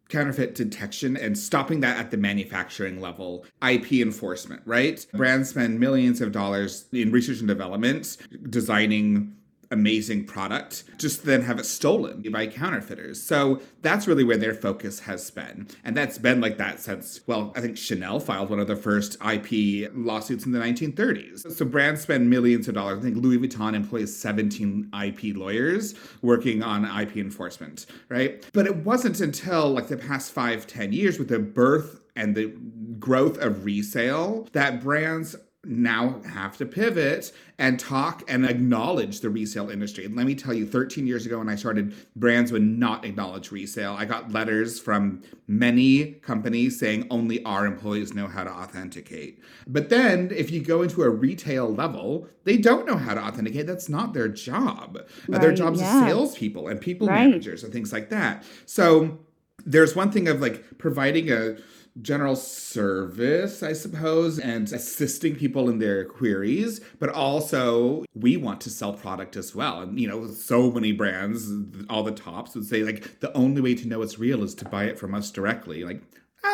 counterfeit 0.08 0.54
detection 0.54 1.16
and 1.16 1.38
stopping 1.38 1.80
that 1.80 1.98
at 1.98 2.10
the 2.10 2.18
manufacturing 2.18 3.00
level. 3.00 3.46
IP 3.66 3.92
enforcement, 3.94 4.62
right? 4.66 5.04
Brands 5.14 5.50
spend 5.50 5.80
millions 5.80 6.20
of 6.20 6.32
dollars 6.32 6.86
in 6.92 7.10
research 7.10 7.38
and 7.38 7.48
development 7.48 8.18
designing 8.50 9.34
amazing 9.72 10.24
product 10.24 10.84
just 10.98 11.24
then 11.24 11.42
have 11.42 11.58
it 11.58 11.66
stolen 11.66 12.22
by 12.30 12.46
counterfeiters. 12.46 13.22
So 13.22 13.60
that's 13.80 14.06
really 14.06 14.24
where 14.24 14.36
their 14.36 14.54
focus 14.54 15.00
has 15.00 15.30
been. 15.30 15.66
And 15.84 15.96
that's 15.96 16.18
been 16.18 16.40
like 16.40 16.58
that 16.58 16.78
since, 16.80 17.20
well, 17.26 17.52
I 17.56 17.60
think 17.60 17.76
Chanel 17.76 18.20
filed 18.20 18.50
one 18.50 18.60
of 18.60 18.66
the 18.66 18.76
first 18.76 19.16
IP 19.24 19.90
lawsuits 19.94 20.46
in 20.46 20.52
the 20.52 20.60
1930s. 20.60 21.50
So 21.52 21.64
brands 21.64 22.02
spend 22.02 22.28
millions 22.28 22.68
of 22.68 22.74
dollars. 22.74 22.98
I 22.98 23.02
think 23.02 23.16
Louis 23.16 23.38
Vuitton 23.38 23.74
employs 23.74 24.14
17 24.14 24.90
IP 25.04 25.36
lawyers 25.36 25.94
working 26.20 26.62
on 26.62 26.84
IP 26.84 27.16
enforcement, 27.16 27.86
right? 28.08 28.44
But 28.52 28.66
it 28.66 28.76
wasn't 28.76 29.20
until 29.20 29.70
like 29.70 29.88
the 29.88 29.96
past 29.96 30.32
five, 30.32 30.66
ten 30.66 30.92
years 30.92 31.18
with 31.18 31.28
the 31.28 31.38
birth 31.38 32.00
and 32.14 32.34
the 32.34 32.54
growth 32.98 33.38
of 33.38 33.64
resale 33.64 34.48
that 34.52 34.82
brands 34.82 35.34
now 35.64 36.20
have 36.34 36.56
to 36.56 36.66
pivot 36.66 37.30
and 37.56 37.78
talk 37.78 38.24
and 38.28 38.44
acknowledge 38.44 39.20
the 39.20 39.30
resale 39.30 39.70
industry. 39.70 40.04
And 40.04 40.16
let 40.16 40.26
me 40.26 40.34
tell 40.34 40.52
you, 40.52 40.66
13 40.66 41.06
years 41.06 41.24
ago 41.24 41.38
when 41.38 41.48
I 41.48 41.54
started, 41.54 41.94
brands 42.16 42.50
would 42.50 42.62
not 42.62 43.04
acknowledge 43.04 43.52
resale. 43.52 43.92
I 43.96 44.04
got 44.04 44.32
letters 44.32 44.80
from 44.80 45.22
many 45.46 46.14
companies 46.14 46.80
saying 46.80 47.06
only 47.10 47.44
our 47.44 47.64
employees 47.64 48.12
know 48.12 48.26
how 48.26 48.42
to 48.42 48.50
authenticate. 48.50 49.40
But 49.68 49.88
then 49.88 50.32
if 50.34 50.50
you 50.50 50.60
go 50.60 50.82
into 50.82 51.02
a 51.04 51.10
retail 51.10 51.72
level, 51.72 52.26
they 52.42 52.56
don't 52.56 52.84
know 52.84 52.96
how 52.96 53.14
to 53.14 53.20
authenticate. 53.22 53.68
That's 53.68 53.88
not 53.88 54.14
their 54.14 54.28
job. 54.28 54.98
Uh, 55.32 55.38
their 55.38 55.50
Right, 55.50 55.58
job's 55.58 55.80
yeah. 55.80 56.06
salespeople 56.08 56.66
and 56.66 56.80
people 56.80 57.06
Right. 57.06 57.28
managers 57.28 57.62
and 57.62 57.72
things 57.72 57.92
like 57.92 58.08
that. 58.10 58.42
So 58.66 59.20
there's 59.64 59.94
one 59.94 60.10
thing 60.10 60.26
of 60.26 60.40
like 60.40 60.78
providing 60.78 61.30
a 61.30 61.56
general 62.00 62.36
service, 62.36 63.62
I 63.62 63.74
suppose, 63.74 64.38
and 64.38 64.72
assisting 64.72 65.36
people 65.36 65.68
in 65.68 65.78
their 65.78 66.04
queries, 66.04 66.80
but 66.98 67.10
also 67.10 68.04
we 68.14 68.36
want 68.36 68.60
to 68.62 68.70
sell 68.70 68.94
product 68.94 69.36
as 69.36 69.54
well. 69.54 69.82
And 69.82 70.00
you 70.00 70.08
know, 70.08 70.26
so 70.28 70.70
many 70.70 70.92
brands, 70.92 71.52
all 71.90 72.02
the 72.02 72.12
tops 72.12 72.54
would 72.54 72.64
say 72.64 72.82
like 72.82 73.20
the 73.20 73.32
only 73.36 73.60
way 73.60 73.74
to 73.74 73.86
know 73.86 74.00
it's 74.02 74.18
real 74.18 74.42
is 74.42 74.54
to 74.56 74.64
buy 74.64 74.84
it 74.84 74.98
from 74.98 75.14
us 75.14 75.30
directly. 75.30 75.84
Like, 75.84 76.02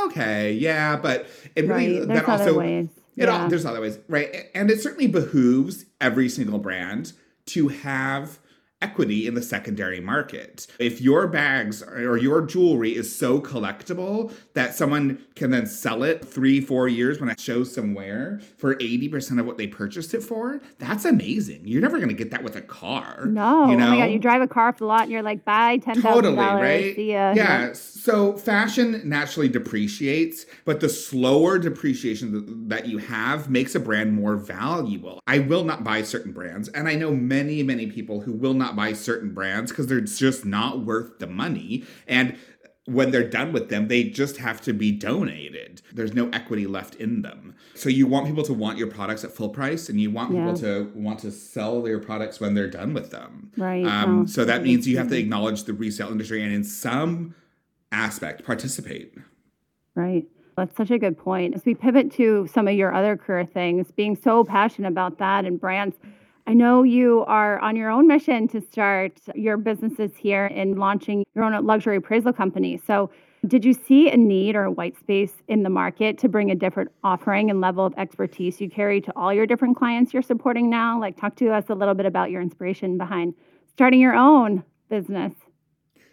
okay, 0.06 0.52
yeah, 0.52 0.96
but 0.96 1.26
it 1.54 1.66
really 1.66 2.00
Right. 2.00 2.08
That 2.08 2.28
also 2.28 2.58
ways. 2.58 2.88
it 3.16 3.28
all, 3.28 3.48
there's 3.48 3.64
other 3.64 3.80
ways, 3.80 3.98
right? 4.08 4.46
And 4.54 4.70
it 4.70 4.80
certainly 4.80 5.06
behooves 5.06 5.84
every 6.00 6.28
single 6.28 6.58
brand 6.58 7.12
to 7.46 7.68
have 7.68 8.38
equity 8.80 9.26
in 9.26 9.34
the 9.34 9.42
secondary 9.42 10.00
market. 10.00 10.66
If 10.78 11.00
your 11.00 11.26
bags 11.26 11.82
or 11.82 12.16
your 12.16 12.42
jewelry 12.42 12.94
is 12.94 13.14
so 13.14 13.40
collectible 13.40 14.32
that 14.54 14.74
someone 14.74 15.24
can 15.34 15.50
then 15.50 15.66
sell 15.66 16.02
it 16.02 16.24
three, 16.24 16.60
four 16.60 16.88
years 16.88 17.20
when 17.20 17.28
it 17.28 17.40
shows 17.40 17.74
somewhere 17.74 18.40
for 18.56 18.76
80% 18.76 19.40
of 19.40 19.46
what 19.46 19.58
they 19.58 19.66
purchased 19.66 20.14
it 20.14 20.22
for, 20.22 20.60
that's 20.78 21.04
amazing. 21.04 21.62
You're 21.64 21.82
never 21.82 21.96
going 21.96 22.08
to 22.08 22.14
get 22.14 22.30
that 22.30 22.42
with 22.42 22.56
a 22.56 22.62
car. 22.62 23.26
No. 23.26 23.70
You 23.70 23.76
know? 23.76 23.86
Oh 23.86 23.90
my 23.90 23.98
God. 23.98 24.12
You 24.12 24.18
drive 24.18 24.42
a 24.42 24.48
car 24.48 24.68
off 24.68 24.78
the 24.78 24.86
lot 24.86 25.02
and 25.02 25.10
you're 25.10 25.22
like, 25.22 25.44
buy 25.44 25.78
$10,000. 25.78 26.02
Totally, 26.02 26.36
right? 26.36 26.98
Yeah. 26.98 27.72
So 27.72 28.36
fashion 28.36 29.02
naturally 29.04 29.48
depreciates, 29.48 30.46
but 30.64 30.80
the 30.80 30.88
slower 30.88 31.58
depreciation 31.58 32.68
that 32.68 32.86
you 32.86 32.98
have 32.98 33.50
makes 33.50 33.74
a 33.74 33.80
brand 33.80 34.12
more 34.12 34.36
valuable. 34.36 35.20
I 35.26 35.40
will 35.40 35.64
not 35.64 35.84
buy 35.84 36.02
certain 36.02 36.32
brands, 36.32 36.68
and 36.68 36.88
I 36.88 36.94
know 36.94 37.10
many, 37.10 37.62
many 37.62 37.86
people 37.88 38.20
who 38.20 38.32
will 38.32 38.54
not 38.54 38.67
buy 38.76 38.92
certain 38.92 39.32
brands 39.34 39.70
because 39.70 39.86
they're 39.86 40.00
just 40.00 40.44
not 40.44 40.84
worth 40.84 41.18
the 41.18 41.26
money. 41.26 41.84
And 42.06 42.36
when 42.86 43.10
they're 43.10 43.28
done 43.28 43.52
with 43.52 43.68
them, 43.68 43.88
they 43.88 44.04
just 44.04 44.38
have 44.38 44.62
to 44.62 44.72
be 44.72 44.90
donated. 44.90 45.82
There's 45.92 46.14
no 46.14 46.30
equity 46.30 46.66
left 46.66 46.94
in 46.94 47.20
them. 47.20 47.54
So 47.74 47.90
you 47.90 48.06
want 48.06 48.26
people 48.26 48.44
to 48.44 48.54
want 48.54 48.78
your 48.78 48.86
products 48.86 49.24
at 49.24 49.30
full 49.30 49.50
price, 49.50 49.90
and 49.90 50.00
you 50.00 50.10
want 50.10 50.30
people 50.30 50.56
to 50.56 50.90
want 50.94 51.18
to 51.20 51.30
sell 51.30 51.82
their 51.82 51.98
products 51.98 52.40
when 52.40 52.54
they're 52.54 52.70
done 52.70 52.94
with 52.94 53.10
them. 53.10 53.52
Right. 53.58 53.84
Um, 53.84 54.22
Oh, 54.22 54.26
so 54.26 54.44
that 54.46 54.62
means 54.62 54.88
you 54.88 54.96
have 54.96 55.08
to 55.08 55.18
acknowledge 55.18 55.64
the 55.64 55.74
resale 55.74 56.10
industry 56.10 56.42
and 56.42 56.52
in 56.52 56.64
some 56.64 57.34
aspect 57.92 58.44
participate. 58.44 59.14
Right. 59.94 60.26
That's 60.56 60.76
such 60.76 60.90
a 60.90 60.98
good 60.98 61.16
point. 61.16 61.54
As 61.54 61.64
we 61.64 61.74
pivot 61.74 62.10
to 62.12 62.48
some 62.52 62.66
of 62.66 62.74
your 62.74 62.92
other 62.92 63.16
career 63.16 63.44
things, 63.44 63.92
being 63.92 64.16
so 64.16 64.44
passionate 64.44 64.88
about 64.88 65.18
that 65.18 65.44
and 65.44 65.60
brands, 65.60 65.96
I 66.48 66.54
know 66.54 66.82
you 66.82 67.26
are 67.26 67.58
on 67.58 67.76
your 67.76 67.90
own 67.90 68.06
mission 68.06 68.48
to 68.48 68.62
start 68.62 69.20
your 69.34 69.58
businesses 69.58 70.12
here 70.16 70.46
and 70.46 70.78
launching 70.78 71.26
your 71.34 71.44
own 71.44 71.66
luxury 71.66 71.98
appraisal 71.98 72.32
company. 72.32 72.80
So, 72.86 73.10
did 73.46 73.66
you 73.66 73.74
see 73.74 74.10
a 74.10 74.16
need 74.16 74.56
or 74.56 74.64
a 74.64 74.70
white 74.70 74.98
space 74.98 75.34
in 75.46 75.62
the 75.62 75.68
market 75.68 76.16
to 76.20 76.28
bring 76.28 76.50
a 76.50 76.54
different 76.54 76.90
offering 77.04 77.50
and 77.50 77.60
level 77.60 77.84
of 77.84 77.92
expertise 77.98 78.62
you 78.62 78.70
carry 78.70 78.98
to 79.02 79.12
all 79.14 79.32
your 79.32 79.46
different 79.46 79.76
clients 79.76 80.14
you're 80.14 80.22
supporting 80.22 80.70
now? 80.70 80.98
Like, 80.98 81.18
talk 81.18 81.36
to 81.36 81.52
us 81.52 81.66
a 81.68 81.74
little 81.74 81.92
bit 81.92 82.06
about 82.06 82.30
your 82.30 82.40
inspiration 82.40 82.96
behind 82.96 83.34
starting 83.74 84.00
your 84.00 84.14
own 84.14 84.64
business. 84.88 85.34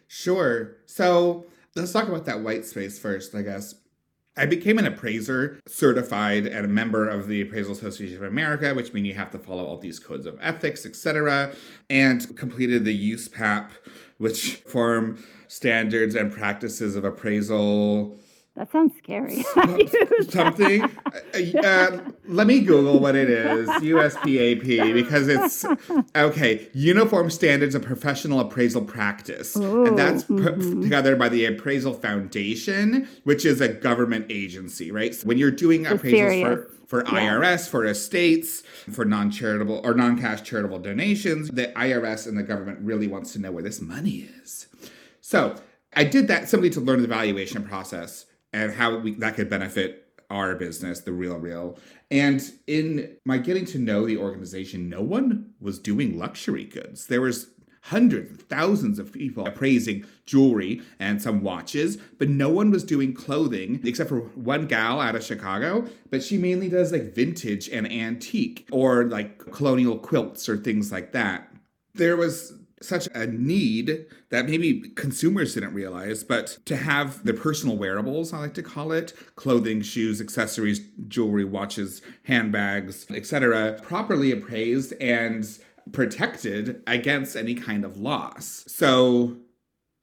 Sure. 0.07 0.75
So 0.85 1.45
let's 1.77 1.93
talk 1.93 2.09
about 2.09 2.25
that 2.25 2.41
white 2.41 2.65
space 2.65 2.99
first, 2.99 3.33
I 3.33 3.41
guess. 3.41 3.73
I 4.37 4.45
became 4.45 4.77
an 4.77 4.85
appraiser, 4.85 5.59
certified, 5.65 6.45
and 6.45 6.65
a 6.65 6.69
member 6.69 7.07
of 7.07 7.27
the 7.27 7.41
Appraisal 7.41 7.71
Association 7.71 8.17
of 8.17 8.23
America, 8.23 8.73
which 8.73 8.91
means 8.91 9.07
you 9.07 9.13
have 9.13 9.31
to 9.31 9.39
follow 9.39 9.65
all 9.65 9.77
these 9.77 9.97
codes 9.97 10.25
of 10.25 10.37
ethics, 10.41 10.85
etc., 10.85 11.53
and 11.89 12.35
completed 12.35 12.83
the 12.83 13.13
USPAP, 13.13 13.69
which 14.17 14.55
form 14.67 15.23
standards 15.47 16.15
and 16.15 16.33
practices 16.33 16.97
of 16.97 17.05
appraisal 17.05 18.19
That 18.55 18.71
sounds 18.71 18.93
scary. 18.97 19.43
something. 20.29 20.83
Uh, 20.83 21.59
uh, 21.59 21.99
let 22.25 22.47
me 22.47 22.61
Google 22.61 22.99
what 22.99 23.13
it 23.15 23.29
is. 23.29 23.67
USPAP 23.67 24.93
because 24.93 25.27
it's 25.27 25.65
okay. 26.15 26.69
Uniform 26.73 27.29
Standards 27.29 27.75
of 27.75 27.81
Professional 27.81 28.39
Appraisal 28.39 28.81
Practice, 28.81 29.55
and 29.57 29.97
that's 29.97 30.23
put 30.23 30.57
mhm. 30.57 30.81
together 30.81 31.17
by 31.17 31.27
the 31.27 31.43
Appraisal 31.45 31.93
Foundation, 31.95 33.09
which 33.25 33.45
is 33.45 33.59
a 33.59 33.67
government 33.67 34.27
agency, 34.29 34.89
right? 34.89 35.13
So 35.13 35.27
when 35.27 35.37
you're 35.37 35.51
doing 35.51 35.83
So 35.83 35.97
appraisals 35.97 36.11
serious. 36.11 36.47
for 36.47 36.71
for 36.85 37.03
Yeah. 37.03 37.39
IRS, 37.39 37.67
for 37.67 37.83
estates, 37.83 38.61
for 38.91 39.03
non-charitable 39.03 39.81
or 39.83 39.95
non-cash 39.95 40.43
charitable 40.43 40.79
donations, 40.79 41.49
the 41.49 41.73
IRS 41.75 42.27
and 42.27 42.37
the 42.37 42.43
government 42.43 42.79
really 42.81 43.07
wants 43.07 43.33
to 43.33 43.39
know 43.39 43.51
where 43.51 43.63
this 43.63 43.81
money 43.81 44.29
is. 44.43 44.67
So 45.19 45.55
I 45.95 46.03
did 46.03 46.27
that 46.27 46.47
simply 46.47 46.69
to 46.69 46.79
learn 46.79 47.01
the 47.01 47.07
valuation 47.07 47.63
process 47.63 48.27
and 48.55 48.71
how 48.71 48.97
we, 48.97 49.13
that 49.15 49.35
could 49.35 49.49
benefit 49.49 50.07
our 50.29 50.55
business, 50.55 51.01
The 51.01 51.11
Real 51.11 51.35
Real. 51.35 51.77
And 52.09 52.41
in 52.67 53.17
my 53.25 53.37
getting 53.37 53.65
to 53.65 53.77
know 53.77 54.05
the 54.05 54.17
organization, 54.17 54.87
no 54.87 55.01
one 55.01 55.51
was 55.59 55.77
doing 55.77 56.17
luxury 56.17 56.63
goods. 56.63 57.07
There 57.07 57.19
was 57.19 57.49
hundreds, 57.81 58.41
thousands 58.43 58.97
of 58.97 59.11
people 59.11 59.45
appraising 59.45 60.05
jewelry 60.25 60.81
and 60.99 61.21
some 61.21 61.43
watches, 61.43 61.97
but 62.17 62.29
no 62.29 62.49
one 62.49 62.71
was 62.71 62.85
doing 62.85 63.13
clothing 63.13 63.81
except 63.83 64.09
for 64.09 64.21
one 64.21 64.67
gal 64.67 65.01
out 65.01 65.15
of 65.15 65.23
Chicago. 65.23 65.85
But 66.09 66.23
she 66.23 66.37
mainly 66.37 66.69
does 66.69 66.93
like 66.93 67.13
vintage 67.13 67.67
and 67.67 67.91
antique 67.91 68.67
or 68.71 69.03
like 69.03 69.51
colonial 69.51 69.99
quilts 69.99 70.47
or 70.47 70.55
things 70.55 70.93
like 70.93 71.11
that. 71.11 71.51
There 71.93 72.15
was 72.15 72.53
such 72.87 73.07
a 73.13 73.27
need 73.27 74.05
that 74.29 74.45
maybe 74.45 74.89
consumers 74.95 75.53
didn't 75.53 75.73
realize, 75.73 76.23
but 76.23 76.57
to 76.65 76.75
have 76.75 77.23
the 77.23 77.33
personal 77.33 77.77
wearables, 77.77 78.33
I 78.33 78.39
like 78.39 78.53
to 78.55 78.63
call 78.63 78.91
it, 78.91 79.13
clothing, 79.35 79.81
shoes, 79.81 80.21
accessories, 80.21 80.81
jewelry, 81.07 81.45
watches, 81.45 82.01
handbags, 82.23 83.05
etc., 83.09 83.79
properly 83.81 84.31
appraised 84.31 84.93
and 85.01 85.47
protected 85.91 86.81
against 86.87 87.35
any 87.35 87.55
kind 87.55 87.85
of 87.85 87.97
loss. 87.97 88.63
So 88.67 89.37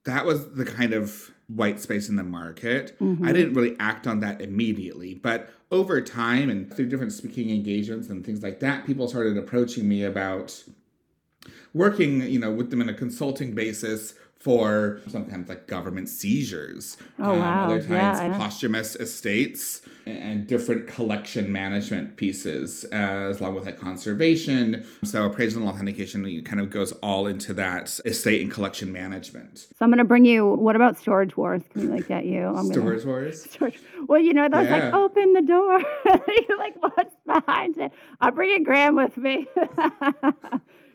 that 0.05 0.25
was 0.25 0.53
the 0.55 0.65
kind 0.65 0.93
of 0.93 1.31
white 1.49 1.81
space 1.81 2.09
in 2.09 2.17
the 2.17 2.25
market. 2.25 2.99
Mm-hmm. 2.99 3.27
I 3.27 3.33
didn't 3.33 3.55
really 3.55 3.77
act 3.79 4.07
on 4.07 4.21
that 4.21 4.41
immediately, 4.41 5.15
but 5.15 5.51
over 5.71 6.01
time 6.01 6.51
and 6.51 6.73
through 6.73 6.89
different 6.89 7.13
speaking 7.13 7.51
engagements 7.51 8.09
and 8.09 8.25
things 8.25 8.43
like 8.43 8.61
that, 8.61 8.87
people 8.87 9.09
started 9.09 9.37
approaching 9.37 9.89
me 9.89 10.05
about 10.05 10.63
working, 11.75 12.23
you 12.23 12.39
know, 12.39 12.53
with 12.53 12.71
them 12.71 12.81
in 12.81 12.89
a 12.89 12.95
consulting 12.95 13.55
basis 13.55 14.15
for 14.43 15.01
sometimes 15.07 15.49
like 15.49 15.69
government 15.69 16.09
seizures. 16.09 16.97
Oh, 17.21 17.33
um, 17.33 17.39
wow. 17.39 17.65
Other 17.67 17.79
times 17.79 18.19
yeah, 18.19 18.37
posthumous 18.37 18.97
estates 18.97 19.83
and 20.05 20.49
different 20.49 20.89
collection 20.89 21.53
management 21.53 22.17
pieces, 22.17 22.83
as 22.87 23.41
along 23.41 23.55
with 23.55 23.67
like 23.67 23.79
conservation. 23.79 24.85
So 25.05 25.27
appraisal 25.27 25.63
and 25.63 25.71
authentication 25.71 26.43
kind 26.43 26.61
of 26.61 26.71
goes 26.71 26.91
all 27.05 27.29
into 27.29 27.55
that 27.55 28.01
estate 28.05 28.43
and 28.43 28.51
collection 28.51 28.91
management. 28.91 29.59
So 29.59 29.77
I'm 29.81 29.91
going 29.91 29.99
to 29.99 30.05
bring 30.05 30.25
you. 30.25 30.45
What 30.45 30.75
about 30.75 30.99
storage 30.99 31.37
wars? 31.37 31.63
Can 31.73 31.83
we 31.83 31.87
like 31.87 32.09
get 32.09 32.25
you? 32.25 32.49
I'm 32.49 32.67
storage 32.67 33.05
gonna, 33.05 33.13
wars. 33.13 33.43
Storage. 33.53 33.79
Well, 34.09 34.21
you 34.21 34.35
know 34.35 34.49
that's 34.49 34.69
yeah. 34.69 34.87
like 34.87 34.95
open 34.95 35.35
the 35.35 35.43
door. 35.43 35.81
You're 36.49 36.59
like, 36.59 36.75
what's 36.81 37.15
behind 37.25 37.79
it? 37.79 37.93
I'll 38.21 38.33
bring 38.33 38.61
a 38.61 38.65
Graham 38.65 38.97
with 38.97 39.17
me. 39.17 39.47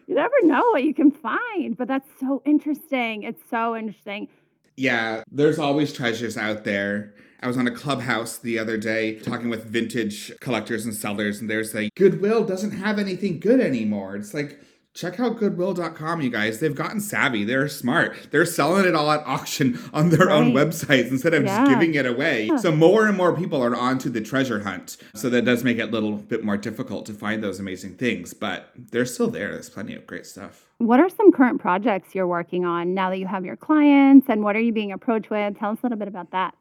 you 0.08 0.16
never 0.16 0.34
know 0.44 0.64
what 0.72 0.84
you 0.84 0.94
can 0.94 1.12
find. 1.12 1.78
But 1.78 1.88
that's 1.88 2.10
so 2.20 2.42
interesting. 2.46 3.24
It's 3.24 3.42
so 3.50 3.76
interesting. 3.76 4.28
Yeah, 4.76 5.24
there's 5.32 5.60
always 5.60 5.94
treasures 5.94 6.38
out 6.38 6.64
there. 6.64 7.14
I 7.42 7.48
was 7.48 7.58
on 7.58 7.68
a 7.68 7.72
clubhouse 7.72 8.40
the 8.40 8.58
other 8.58 8.78
day 8.78 9.20
talking 9.20 9.50
with 9.50 9.66
vintage 9.66 10.32
collectors 10.40 10.86
and 10.86 10.94
sellers, 10.94 11.40
and 11.40 11.50
they're 11.50 11.64
saying 11.64 11.92
Goodwill 11.96 12.44
doesn't 12.46 12.72
have 12.72 12.98
anything 12.98 13.40
good 13.40 13.60
anymore. 13.60 14.16
It's 14.16 14.34
like, 14.34 14.60
check 14.98 15.20
out 15.20 15.38
goodwill.com 15.38 16.22
you 16.22 16.30
guys 16.30 16.60
they've 16.60 16.74
gotten 16.74 17.00
savvy 17.00 17.44
they're 17.44 17.70
smart 17.70 18.18
they're 18.32 18.46
selling 18.46 18.84
it 18.84 18.96
all 18.96 19.12
at 19.12 19.24
auction 19.28 19.80
on 19.94 20.10
their 20.10 20.26
right. 20.26 20.36
own 20.36 20.54
websites 20.54 21.12
instead 21.12 21.36
of 21.36 21.44
yeah. 21.44 21.60
just 21.60 21.70
giving 21.70 21.94
it 21.94 22.08
away 22.08 22.50
so 22.58 22.72
more 22.72 23.08
and 23.08 23.16
more 23.16 23.36
people 23.36 23.64
are 23.64 23.76
onto 23.76 24.10
the 24.10 24.20
treasure 24.20 24.64
hunt 24.64 24.98
so 25.14 25.30
that 25.30 25.44
does 25.44 25.64
make 25.64 25.78
it 25.78 25.84
a 25.84 25.92
little 25.92 26.14
bit 26.14 26.44
more 26.44 26.58
difficult 26.58 27.06
to 27.06 27.14
find 27.14 27.44
those 27.44 27.60
amazing 27.60 27.96
things 27.96 28.34
but 28.34 28.72
they're 28.76 29.06
still 29.06 29.30
there 29.30 29.52
there's 29.52 29.70
plenty 29.70 29.94
of 29.94 30.08
great 30.08 30.26
stuff 30.26 30.66
what 30.80 31.00
are 31.00 31.10
some 31.10 31.32
current 31.32 31.62
projects 31.62 32.16
you're 32.16 32.28
working 32.28 32.66
on 32.66 32.96
now 32.96 33.12
that 33.12 33.20
you 33.20 33.28
have 33.28 33.46
your 33.46 33.56
clients 33.56 34.26
and 34.30 34.44
what 34.44 34.56
are 34.56 34.62
you 34.62 34.74
being 34.74 34.92
approached 34.92 35.30
with 35.30 35.58
tell 35.60 35.72
us 35.72 35.78
a 35.84 35.86
little 35.86 35.98
bit 35.98 36.08
about 36.08 36.32
that 36.32 36.56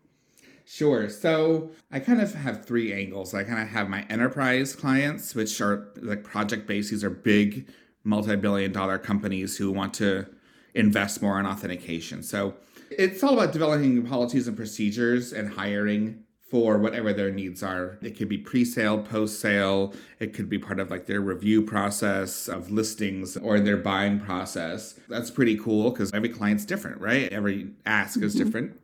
Sure. 0.69 1.09
So 1.09 1.71
I 1.93 2.01
kind 2.01 2.21
of 2.21 2.35
have 2.35 2.67
three 2.67 2.93
angles. 2.93 3.35
I 3.35 3.45
kind 3.45 3.63
of 3.63 3.69
have 3.69 3.89
my 3.89 4.03
enterprise 4.11 4.75
clients, 4.75 5.33
which 5.33 5.61
are 5.61 5.93
like 6.03 6.25
project 6.25 6.67
based. 6.67 6.91
These 6.91 7.05
are 7.05 7.11
big 7.11 7.69
multi-billion 8.07 8.73
dollar 8.73 8.99
companies 8.99 9.57
who 9.59 9.73
want 9.73 9.93
to 9.95 10.27
invest 10.75 11.21
more 11.21 11.41
in 11.41 11.47
authentication. 11.47 12.23
So 12.23 12.55
it's 12.91 13.23
all 13.23 13.35
about 13.35 13.53
developing 13.53 14.07
policies 14.07 14.47
and 14.47 14.57
procedures 14.57 15.33
and 15.33 15.53
hiring 15.53 16.23
for 16.49 16.79
whatever 16.79 17.13
their 17.13 17.33
needs 17.33 17.63
are. 17.63 17.99
It 18.03 18.17
could 18.17 18.29
be 18.29 18.39
pre-sale, 18.39 18.99
post-sale, 19.03 19.93
it 20.21 20.33
could 20.33 20.49
be 20.49 20.59
part 20.59 20.79
of 20.79 20.91
like 20.91 21.07
their 21.07 21.21
review 21.21 21.61
process 21.63 22.47
of 22.47 22.71
listings 22.71 23.37
or 23.37 23.59
their 23.59 23.77
buying 23.77 24.21
process. 24.21 24.95
That's 25.09 25.31
pretty 25.31 25.57
cool 25.57 25.91
because 25.91 26.13
every 26.15 26.29
client's 26.29 26.65
different, 26.65 27.01
right? 27.01 27.33
Every 27.33 27.71
ask 27.85 28.23
is 28.23 28.37
mm-hmm. 28.37 28.45
different. 28.45 28.81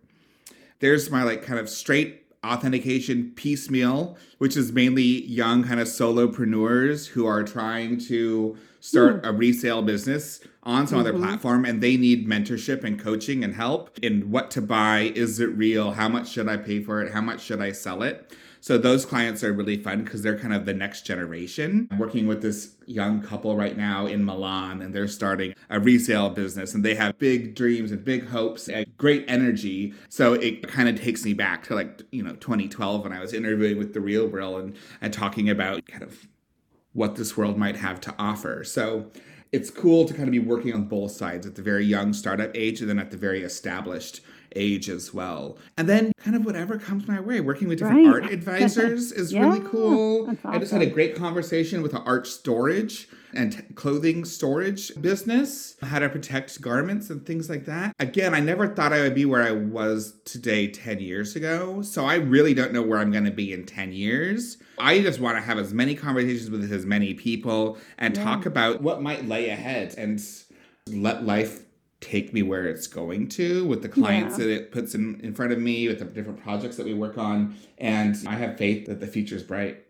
There's 0.81 1.09
my 1.09 1.23
like 1.23 1.45
kind 1.45 1.61
of 1.61 1.69
straight 1.69 2.22
authentication 2.45 3.33
piecemeal, 3.37 4.17
which 4.39 4.57
is 4.57 4.73
mainly 4.73 5.25
young 5.25 5.65
kind 5.65 5.81
of 5.81 5.87
solopreneurs 5.87 7.09
who 7.09 7.27
are 7.27 7.45
trying 7.45 7.99
to 7.99 8.57
start 8.81 9.23
mm. 9.23 9.29
a 9.29 9.33
resale 9.33 9.81
business 9.81 10.41
on 10.65 10.87
some 10.87 10.99
mm-hmm. 10.99 11.09
other 11.09 11.19
platform 11.19 11.65
and 11.65 11.81
they 11.81 11.97
need 11.97 12.29
mentorship 12.29 12.83
and 12.83 12.99
coaching 12.99 13.45
and 13.45 13.55
help 13.55 13.97
in 14.03 14.31
what 14.31 14.51
to 14.51 14.61
buy. 14.61 15.13
Is 15.15 15.39
it 15.39 15.57
real? 15.57 15.93
How 15.93 16.09
much 16.09 16.31
should 16.31 16.49
I 16.49 16.57
pay 16.57 16.83
for 16.83 17.01
it? 17.01 17.13
How 17.13 17.21
much 17.21 17.41
should 17.43 17.61
I 17.61 17.73
sell 17.73 18.03
it? 18.03 18.33
So 18.63 18.79
those 18.79 19.05
clients 19.05 19.43
are 19.43 19.53
really 19.53 19.77
fun 19.77 20.05
because 20.05 20.23
they're 20.23 20.39
kind 20.39 20.55
of 20.55 20.67
the 20.67 20.73
next 20.73 21.05
generation. 21.05 21.89
I'm 21.91 21.99
working 21.99 22.29
with 22.29 22.43
this 22.43 22.77
young 22.87 23.21
couple 23.21 23.57
right 23.57 23.77
now 23.77 24.07
in 24.07 24.25
Milan 24.25 24.81
and 24.83 24.95
they're 24.95 25.09
starting 25.09 25.55
a 25.69 25.81
resale 25.81 26.31
business 26.31 26.73
and 26.73 26.85
they 26.85 26.95
have 26.95 27.19
big 27.19 27.57
dreams 27.57 27.91
and 27.91 28.05
big 28.05 28.29
hopes 28.29 28.69
and 28.69 28.87
great 28.97 29.25
energy. 29.27 29.95
So 30.09 30.35
it 30.35 30.69
kind 30.69 30.89
of 30.89 30.95
takes 30.95 31.25
me 31.25 31.35
back 31.35 31.65
to 31.65 31.75
like, 31.75 32.03
you 32.13 32.23
know, 32.23 32.37
2012 32.37 33.03
when 33.03 33.13
I 33.13 33.19
was 33.19 33.33
interviewing 33.33 33.79
with 33.79 33.95
the 33.95 34.01
Real 34.01 34.29
Real 34.29 34.57
and, 34.59 34.77
and 35.01 35.13
talking 35.13 35.51
about 35.51 35.85
kind 35.87 36.05
of 36.05 36.29
what 36.93 37.17
this 37.17 37.37
world 37.37 37.59
might 37.59 37.75
have 37.75 38.01
to 38.03 38.15
offer. 38.17 38.63
So 38.63 39.11
it's 39.51 39.71
cool 39.71 40.05
to 40.05 40.15
kind 40.15 40.29
of 40.29 40.33
be 40.33 40.39
working 40.39 40.73
on 40.73 40.85
both 40.85 41.11
sides 41.11 41.49
at 41.49 41.57
the 41.57 41.63
very 41.63 41.85
young 41.85 42.13
startup 42.13 42.53
age 42.55 42.81
and 42.81 42.89
then 42.89 43.01
at 43.01 43.11
the 43.11 43.17
very 43.17 43.43
established 43.43 44.21
age 44.57 44.89
as 44.89 45.13
well. 45.13 45.59
And 45.77 45.89
then 45.89 46.13
kind 46.19 46.37
of 46.37 46.45
whatever 46.45 46.79
comes 46.79 47.07
my 47.07 47.21
way, 47.21 47.41
working 47.41 47.69
with 47.69 47.79
different 47.79 48.07
right. 48.07 48.23
art 48.23 48.33
advisors 48.33 49.13
is 49.13 49.33
yeah, 49.33 49.41
really 49.41 49.61
cool. 49.61 50.25
Awesome. 50.25 50.39
I 50.45 50.59
just 50.59 50.73
had 50.73 50.83
a 50.83 50.87
great 50.87 51.15
conversation 51.15 51.83
with 51.83 51.95
an 51.95 52.03
art 52.05 52.27
storage 52.27 53.09
and 53.35 53.75
clothing 53.75 54.25
storage 54.25 54.93
business, 55.01 55.77
how 55.83 55.99
to 55.99 56.09
protect 56.09 56.61
garments 56.61 57.11
and 57.11 57.25
things 57.25 57.49
like 57.49 57.65
that. 57.65 57.95
Again, 57.99 58.35
I 58.35 58.41
never 58.41 58.69
thought 58.69 58.93
I 58.93 59.01
would 59.01 59.15
be 59.15 59.25
where 59.25 59.43
I 59.43 59.53
was 59.53 60.15
today 60.25 60.69
10 60.69 61.01
years 61.01 61.35
ago. 61.35 61.83
So 61.83 62.05
I 62.05 62.17
really 62.17 62.55
don't 62.55 62.73
know 62.73 62.83
where 62.83 62.99
I'm 62.99 63.11
going 63.11 63.25
to 63.25 63.31
be 63.31 63.53
in 63.53 63.65
10 63.65 63.93
years. 63.93 64.59
I 64.79 65.01
just 65.01 65.21
want 65.21 65.37
to 65.37 65.43
have 65.43 65.59
as 65.59 65.73
many 65.73 65.95
conversations 65.95 66.51
with 66.51 66.71
as 66.71 66.85
many 66.85 67.15
people 67.15 67.79
and 67.99 68.17
yeah. 68.17 68.25
talk 68.25 68.47
about 68.47 68.83
what 68.83 69.03
might 69.03 69.27
lay 69.27 69.49
ahead 69.49 69.95
and 69.97 70.23
let 70.89 71.25
life 71.25 71.63
take 72.03 72.35
me 72.35 72.43
where 72.43 72.67
it's 72.67 72.87
going 72.87 73.29
to 73.29 73.65
with 73.67 73.81
the 73.81 73.89
clients 73.89 74.39
yeah. 74.39 74.45
that 74.45 74.53
it 74.53 74.73
puts 74.73 74.95
in, 74.95 75.21
in 75.21 75.33
front 75.33 75.53
of 75.53 75.59
me, 75.59 75.89
with 75.89 76.01
the 76.01 76.05
different 76.05 76.43
projects 76.43 76.77
that 76.77 76.85
we 76.85 76.93
work 76.93 77.17
on. 77.17 77.57
And 77.79 78.17
I 78.27 78.35
have 78.35 78.59
faith 78.59 78.87
that 78.87 79.01
the 79.01 79.07
future 79.07 79.37
is 79.37 79.43
bright. 79.43 79.87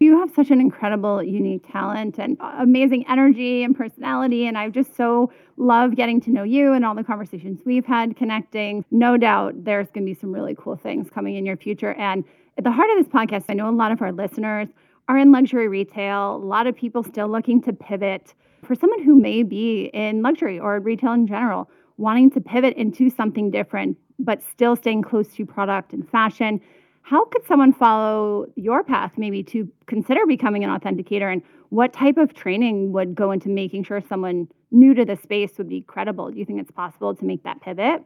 You 0.00 0.20
have 0.20 0.32
such 0.32 0.52
an 0.52 0.60
incredible, 0.60 1.20
unique 1.20 1.64
talent 1.72 2.20
and 2.20 2.36
uh, 2.38 2.54
amazing 2.60 3.04
energy 3.08 3.64
and 3.64 3.76
personality. 3.76 4.46
And 4.46 4.56
I've 4.56 4.72
just 4.72 4.94
so 4.94 5.32
loved 5.56 5.96
getting 5.96 6.20
to 6.20 6.30
know 6.30 6.44
you 6.44 6.72
and 6.72 6.84
all 6.84 6.94
the 6.94 7.02
conversations 7.02 7.62
we've 7.64 7.84
had 7.84 8.16
connecting. 8.16 8.84
No 8.92 9.16
doubt 9.16 9.64
there's 9.64 9.88
going 9.88 10.06
to 10.06 10.14
be 10.14 10.14
some 10.14 10.32
really 10.32 10.54
cool 10.56 10.76
things 10.76 11.10
coming 11.10 11.34
in 11.34 11.44
your 11.44 11.56
future. 11.56 11.94
And 11.94 12.22
at 12.56 12.62
the 12.62 12.70
heart 12.70 12.90
of 12.90 12.98
this 12.98 13.12
podcast, 13.12 13.46
I 13.48 13.54
know 13.54 13.68
a 13.68 13.72
lot 13.72 13.90
of 13.90 14.00
our 14.00 14.12
listeners 14.12 14.68
are 15.08 15.18
in 15.18 15.32
luxury 15.32 15.68
retail, 15.68 16.36
a 16.36 16.44
lot 16.44 16.66
of 16.66 16.76
people 16.76 17.02
still 17.02 17.28
looking 17.28 17.62
to 17.62 17.72
pivot 17.72 18.34
for 18.64 18.74
someone 18.74 19.02
who 19.02 19.18
may 19.18 19.42
be 19.42 19.90
in 19.94 20.22
luxury 20.22 20.58
or 20.58 20.78
retail 20.80 21.12
in 21.12 21.26
general, 21.26 21.70
wanting 21.96 22.30
to 22.30 22.40
pivot 22.40 22.76
into 22.76 23.10
something 23.10 23.50
different, 23.50 23.96
but 24.18 24.42
still 24.42 24.76
staying 24.76 25.02
close 25.02 25.28
to 25.34 25.46
product 25.46 25.92
and 25.92 26.08
fashion, 26.08 26.60
how 27.02 27.24
could 27.24 27.46
someone 27.46 27.72
follow 27.72 28.46
your 28.56 28.84
path 28.84 29.12
maybe 29.16 29.42
to 29.42 29.66
consider 29.86 30.26
becoming 30.26 30.62
an 30.62 30.70
authenticator? 30.70 31.32
And 31.32 31.42
what 31.70 31.92
type 31.92 32.18
of 32.18 32.34
training 32.34 32.92
would 32.92 33.14
go 33.14 33.30
into 33.30 33.48
making 33.48 33.84
sure 33.84 34.02
someone 34.06 34.48
new 34.70 34.92
to 34.94 35.04
the 35.04 35.16
space 35.16 35.52
would 35.56 35.68
be 35.68 35.80
credible? 35.80 36.30
Do 36.30 36.38
you 36.38 36.44
think 36.44 36.60
it's 36.60 36.70
possible 36.70 37.14
to 37.14 37.24
make 37.24 37.44
that 37.44 37.62
pivot? 37.62 38.02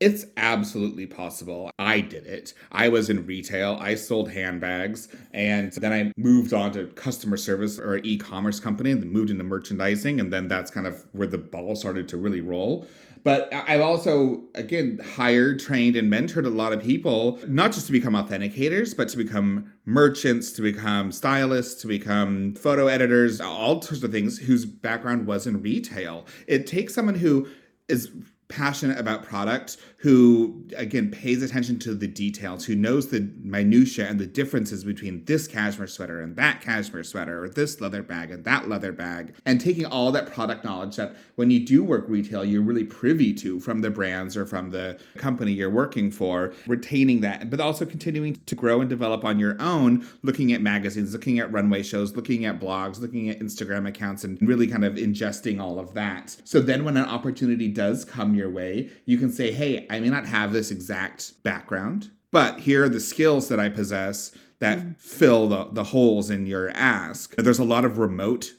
It's 0.00 0.26
absolutely 0.36 1.06
possible. 1.06 1.72
I 1.76 2.00
did 2.00 2.24
it. 2.24 2.54
I 2.70 2.88
was 2.88 3.10
in 3.10 3.26
retail. 3.26 3.78
I 3.80 3.96
sold 3.96 4.30
handbags 4.30 5.08
and 5.32 5.72
then 5.72 5.92
I 5.92 6.12
moved 6.16 6.52
on 6.52 6.70
to 6.72 6.86
customer 6.88 7.36
service 7.36 7.80
or 7.80 7.98
e 8.04 8.16
commerce 8.16 8.60
company 8.60 8.92
and 8.92 9.10
moved 9.10 9.30
into 9.30 9.42
merchandising. 9.42 10.20
And 10.20 10.32
then 10.32 10.46
that's 10.46 10.70
kind 10.70 10.86
of 10.86 11.04
where 11.12 11.26
the 11.26 11.38
ball 11.38 11.74
started 11.74 12.08
to 12.10 12.16
really 12.16 12.40
roll. 12.40 12.86
But 13.24 13.52
I've 13.52 13.80
also, 13.80 14.44
again, 14.54 15.00
hired, 15.16 15.58
trained, 15.58 15.96
and 15.96 16.10
mentored 16.10 16.46
a 16.46 16.50
lot 16.50 16.72
of 16.72 16.80
people, 16.80 17.40
not 17.48 17.72
just 17.72 17.86
to 17.86 17.92
become 17.92 18.14
authenticators, 18.14 18.96
but 18.96 19.08
to 19.08 19.16
become 19.16 19.72
merchants, 19.84 20.52
to 20.52 20.62
become 20.62 21.10
stylists, 21.10 21.80
to 21.82 21.88
become 21.88 22.54
photo 22.54 22.86
editors, 22.86 23.40
all 23.40 23.82
sorts 23.82 24.04
of 24.04 24.12
things 24.12 24.38
whose 24.38 24.64
background 24.64 25.26
was 25.26 25.48
in 25.48 25.60
retail. 25.60 26.26
It 26.46 26.68
takes 26.68 26.94
someone 26.94 27.16
who 27.16 27.48
is 27.88 28.10
passionate 28.48 28.98
about 28.98 29.24
product 29.24 29.76
who 29.98 30.64
again 30.76 31.10
pays 31.10 31.42
attention 31.42 31.76
to 31.80 31.92
the 31.92 32.06
details, 32.06 32.64
who 32.64 32.76
knows 32.76 33.08
the 33.08 33.28
minutia 33.42 34.06
and 34.06 34.20
the 34.20 34.26
differences 34.26 34.84
between 34.84 35.24
this 35.24 35.48
cashmere 35.48 35.88
sweater 35.88 36.20
and 36.20 36.36
that 36.36 36.60
cashmere 36.60 37.02
sweater, 37.02 37.42
or 37.42 37.48
this 37.48 37.80
leather 37.80 38.02
bag 38.02 38.30
and 38.30 38.44
that 38.44 38.68
leather 38.68 38.92
bag, 38.92 39.34
and 39.44 39.60
taking 39.60 39.84
all 39.84 40.12
that 40.12 40.32
product 40.32 40.64
knowledge 40.64 40.94
that 40.96 41.16
when 41.34 41.50
you 41.50 41.58
do 41.64 41.82
work 41.82 42.04
retail, 42.08 42.44
you're 42.44 42.62
really 42.62 42.84
privy 42.84 43.34
to 43.34 43.58
from 43.58 43.80
the 43.80 43.90
brands 43.90 44.36
or 44.36 44.46
from 44.46 44.70
the 44.70 44.96
company 45.16 45.50
you're 45.50 45.68
working 45.68 46.12
for, 46.12 46.52
retaining 46.68 47.20
that, 47.20 47.50
but 47.50 47.60
also 47.60 47.84
continuing 47.84 48.34
to 48.46 48.54
grow 48.54 48.80
and 48.80 48.88
develop 48.88 49.24
on 49.24 49.40
your 49.40 49.60
own, 49.60 50.06
looking 50.22 50.52
at 50.52 50.62
magazines, 50.62 51.12
looking 51.12 51.40
at 51.40 51.50
runway 51.50 51.82
shows, 51.82 52.14
looking 52.14 52.44
at 52.44 52.60
blogs, 52.60 53.00
looking 53.00 53.28
at 53.30 53.40
Instagram 53.40 53.88
accounts, 53.88 54.22
and 54.22 54.38
really 54.40 54.68
kind 54.68 54.84
of 54.84 54.94
ingesting 54.94 55.60
all 55.60 55.80
of 55.80 55.94
that. 55.94 56.36
So 56.44 56.60
then 56.60 56.84
when 56.84 56.96
an 56.96 57.04
opportunity 57.04 57.66
does 57.66 58.04
come 58.04 58.36
your 58.36 58.48
way, 58.48 58.90
you 59.04 59.18
can 59.18 59.32
say, 59.32 59.50
hey, 59.50 59.87
I 59.90 60.00
may 60.00 60.08
not 60.08 60.26
have 60.26 60.52
this 60.52 60.70
exact 60.70 61.42
background, 61.42 62.10
but 62.30 62.60
here 62.60 62.84
are 62.84 62.88
the 62.88 63.00
skills 63.00 63.48
that 63.48 63.60
I 63.60 63.68
possess 63.68 64.32
that 64.60 64.78
mm. 64.78 64.96
fill 64.98 65.48
the, 65.48 65.68
the 65.72 65.84
holes 65.84 66.30
in 66.30 66.46
your 66.46 66.70
ask. 66.70 67.34
There's 67.36 67.58
a 67.58 67.64
lot 67.64 67.84
of 67.84 67.98
remote 67.98 68.52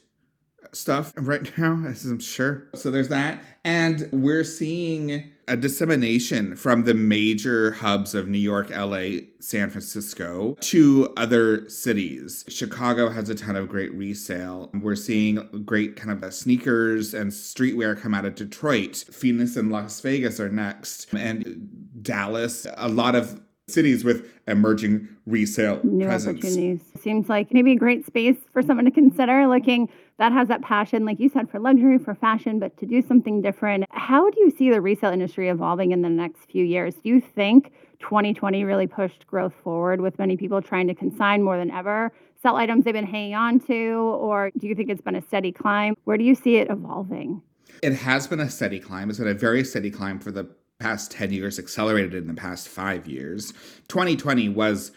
stuff 0.72 1.12
right 1.16 1.50
now, 1.58 1.84
as 1.86 2.04
I'm 2.04 2.20
sure. 2.20 2.68
So 2.74 2.90
there's 2.90 3.08
that. 3.08 3.42
And 3.64 4.08
we're 4.12 4.44
seeing 4.44 5.30
a 5.50 5.56
dissemination 5.56 6.54
from 6.54 6.84
the 6.84 6.94
major 6.94 7.72
hubs 7.72 8.14
of 8.14 8.28
New 8.28 8.38
York, 8.38 8.70
LA, 8.70 9.22
San 9.40 9.68
Francisco 9.68 10.56
to 10.60 11.12
other 11.16 11.68
cities. 11.68 12.44
Chicago 12.48 13.08
has 13.08 13.28
a 13.28 13.34
ton 13.34 13.56
of 13.56 13.68
great 13.68 13.92
resale. 13.94 14.70
We're 14.72 14.94
seeing 14.94 15.64
great 15.64 15.96
kind 15.96 16.22
of 16.22 16.32
sneakers 16.32 17.12
and 17.14 17.32
streetwear 17.32 18.00
come 18.00 18.14
out 18.14 18.24
of 18.24 18.36
Detroit. 18.36 19.04
Phoenix 19.10 19.56
and 19.56 19.72
Las 19.72 20.00
Vegas 20.00 20.38
are 20.38 20.48
next. 20.48 21.12
And 21.12 21.88
Dallas, 22.00 22.66
a 22.76 22.88
lot 22.88 23.16
of 23.16 23.40
cities 23.72 24.04
with 24.04 24.26
emerging 24.46 25.08
resale 25.26 25.80
New 25.84 26.06
presence. 26.06 26.38
opportunities. 26.38 26.80
Seems 27.00 27.28
like 27.28 27.52
maybe 27.52 27.72
a 27.72 27.76
great 27.76 28.06
space 28.06 28.36
for 28.52 28.62
someone 28.62 28.84
to 28.84 28.90
consider 28.90 29.46
looking 29.46 29.88
that 30.18 30.32
has 30.32 30.48
that 30.48 30.60
passion, 30.60 31.06
like 31.06 31.18
you 31.18 31.30
said, 31.30 31.50
for 31.50 31.58
luxury, 31.58 31.98
for 31.98 32.14
fashion, 32.14 32.58
but 32.58 32.76
to 32.76 32.84
do 32.86 33.00
something 33.00 33.40
different. 33.40 33.86
How 33.90 34.28
do 34.28 34.40
you 34.40 34.50
see 34.50 34.70
the 34.70 34.80
resale 34.80 35.10
industry 35.10 35.48
evolving 35.48 35.92
in 35.92 36.02
the 36.02 36.10
next 36.10 36.50
few 36.50 36.64
years? 36.64 36.94
Do 36.96 37.08
you 37.08 37.22
think 37.22 37.72
2020 38.00 38.64
really 38.64 38.86
pushed 38.86 39.26
growth 39.26 39.54
forward 39.64 40.02
with 40.02 40.18
many 40.18 40.36
people 40.36 40.60
trying 40.60 40.88
to 40.88 40.94
consign 40.94 41.42
more 41.42 41.56
than 41.56 41.70
ever? 41.70 42.12
Sell 42.42 42.56
items 42.56 42.84
they've 42.84 42.92
been 42.92 43.06
hanging 43.06 43.34
on 43.34 43.60
to, 43.60 43.94
or 44.20 44.50
do 44.58 44.66
you 44.66 44.74
think 44.74 44.90
it's 44.90 45.00
been 45.00 45.16
a 45.16 45.22
steady 45.22 45.52
climb? 45.52 45.94
Where 46.04 46.18
do 46.18 46.24
you 46.24 46.34
see 46.34 46.56
it 46.56 46.70
evolving? 46.70 47.40
It 47.82 47.94
has 47.94 48.26
been 48.26 48.40
a 48.40 48.50
steady 48.50 48.78
climb. 48.78 49.08
It's 49.08 49.18
been 49.18 49.28
a 49.28 49.34
very 49.34 49.64
steady 49.64 49.90
climb 49.90 50.18
for 50.18 50.30
the 50.30 50.44
past 50.80 51.12
10 51.12 51.32
years, 51.32 51.58
accelerated 51.58 52.14
in 52.14 52.26
the 52.26 52.34
past 52.34 52.68
five 52.68 53.06
years. 53.06 53.52
2020 53.88 54.48
was 54.48 54.90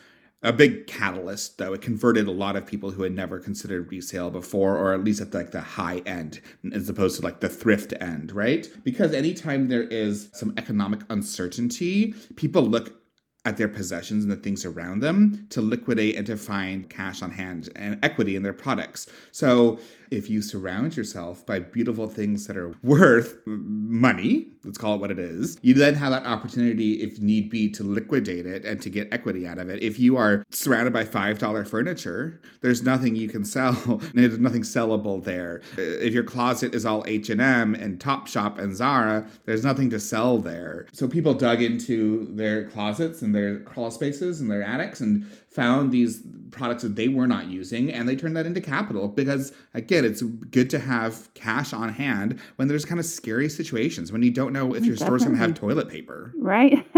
a 0.44 0.52
big 0.52 0.88
catalyst 0.88 1.58
though 1.58 1.74
it 1.74 1.82
converted 1.82 2.28
a 2.28 2.32
lot 2.32 2.58
of 2.58 2.66
people 2.66 2.92
who 2.92 3.04
had 3.04 3.14
never 3.14 3.40
considered 3.40 3.90
resale 3.90 4.30
before 4.30 4.78
or 4.78 4.94
at 4.94 5.04
least 5.04 5.22
at 5.22 5.34
like 5.34 5.52
the 5.52 5.62
high 5.62 6.00
end 6.06 6.42
as 6.74 6.90
opposed 6.90 7.16
to 7.16 7.22
like 7.22 7.40
the 7.40 7.48
thrift 7.48 7.94
end 8.02 8.30
right 8.34 8.68
because 8.84 9.14
anytime 9.14 9.70
there 9.70 9.84
is 9.84 10.30
some 10.34 10.54
economic 10.58 11.00
uncertainty 11.10 12.14
people 12.36 12.62
look 12.62 13.03
at 13.46 13.58
their 13.58 13.68
possessions 13.68 14.24
and 14.24 14.32
the 14.32 14.38
things 14.38 14.66
around 14.66 15.02
them 15.02 15.46
to 15.50 15.62
liquidate 15.62 16.16
and 16.16 16.26
to 16.26 16.38
find 16.38 16.90
cash 16.90 17.22
on 17.22 17.32
hand 17.32 17.70
and 17.76 18.00
equity 18.04 18.36
in 18.36 18.44
their 18.44 18.54
products. 18.54 19.08
So, 19.32 19.80
if 20.14 20.30
you 20.30 20.44
surround 20.44 20.96
yourself 20.96 21.44
by 21.44 21.58
beautiful 21.58 22.08
things 22.08 22.46
that 22.46 22.56
are 22.56 22.76
worth 22.84 23.36
money, 23.48 24.48
let's 24.64 24.78
call 24.78 24.96
it 24.96 25.02
what 25.02 25.10
it 25.10 25.18
is, 25.18 25.58
you 25.64 25.74
then 25.74 25.96
have 25.96 26.12
that 26.12 26.26
opportunity, 26.28 27.02
if 27.02 27.20
need 27.20 27.50
be, 27.50 27.68
to 27.72 27.84
liquidate 27.84 28.46
it 28.46 28.64
and 28.64 28.80
to 28.82 28.92
get 28.92 29.12
equity 29.12 29.48
out 29.48 29.58
of 29.58 29.70
it. 29.70 29.82
If 29.82 30.00
you 30.00 30.16
are 30.18 30.46
surrounded 30.52 30.94
by 30.94 31.04
$5 31.04 31.68
furniture, 31.68 32.40
there's 32.62 32.84
nothing 32.84 33.16
you 33.16 33.28
can 33.28 33.44
sell. 33.44 33.76
And 33.88 34.02
there's 34.14 34.38
nothing 34.38 34.62
sellable 34.62 35.24
there. 35.24 35.62
If 35.78 36.14
your 36.14 36.24
closet 36.24 36.76
is 36.76 36.86
all 36.86 37.04
H&M 37.08 37.40
and 37.74 38.00
Topshop 38.00 38.60
and 38.60 38.76
Zara, 38.76 39.28
there's 39.46 39.64
nothing 39.64 39.90
to 39.90 40.00
sell 40.00 40.38
there. 40.38 40.86
So 40.94 41.08
people 41.08 41.34
dug 41.34 41.62
into 41.62 42.28
their 42.36 42.70
closets 42.70 43.24
and 43.24 43.33
their 43.34 43.60
crawl 43.62 43.92
spaces 43.92 44.42
and 44.42 44.50
their 44.50 44.64
attics 44.64 45.02
and 45.02 45.26
found 45.50 45.92
these 45.92 46.22
products 46.52 46.84
that 46.84 46.96
they 46.96 47.08
were 47.08 47.28
not 47.28 47.48
using 47.48 47.92
and 47.92 48.08
they 48.08 48.16
turned 48.16 48.36
that 48.36 48.46
into 48.46 48.62
capital 48.62 49.08
because 49.08 49.52
again 49.74 50.06
it's 50.06 50.22
good 50.22 50.70
to 50.70 50.80
have 50.80 51.34
cash 51.34 51.74
on 51.74 51.90
hand 51.90 52.40
when 52.56 52.68
there's 52.68 52.86
kind 52.86 53.00
of 53.00 53.06
scary 53.06 53.50
situations 53.50 54.12
when 54.12 54.22
you 54.22 54.32
don't 54.32 54.54
know 54.54 54.74
if 54.74 54.86
your 54.86 54.96
Definitely. 54.96 55.06
store's 55.06 55.24
going 55.24 55.36
to 55.36 55.42
have 55.42 55.54
toilet 55.54 55.90
paper 55.90 56.32
right 56.38 56.86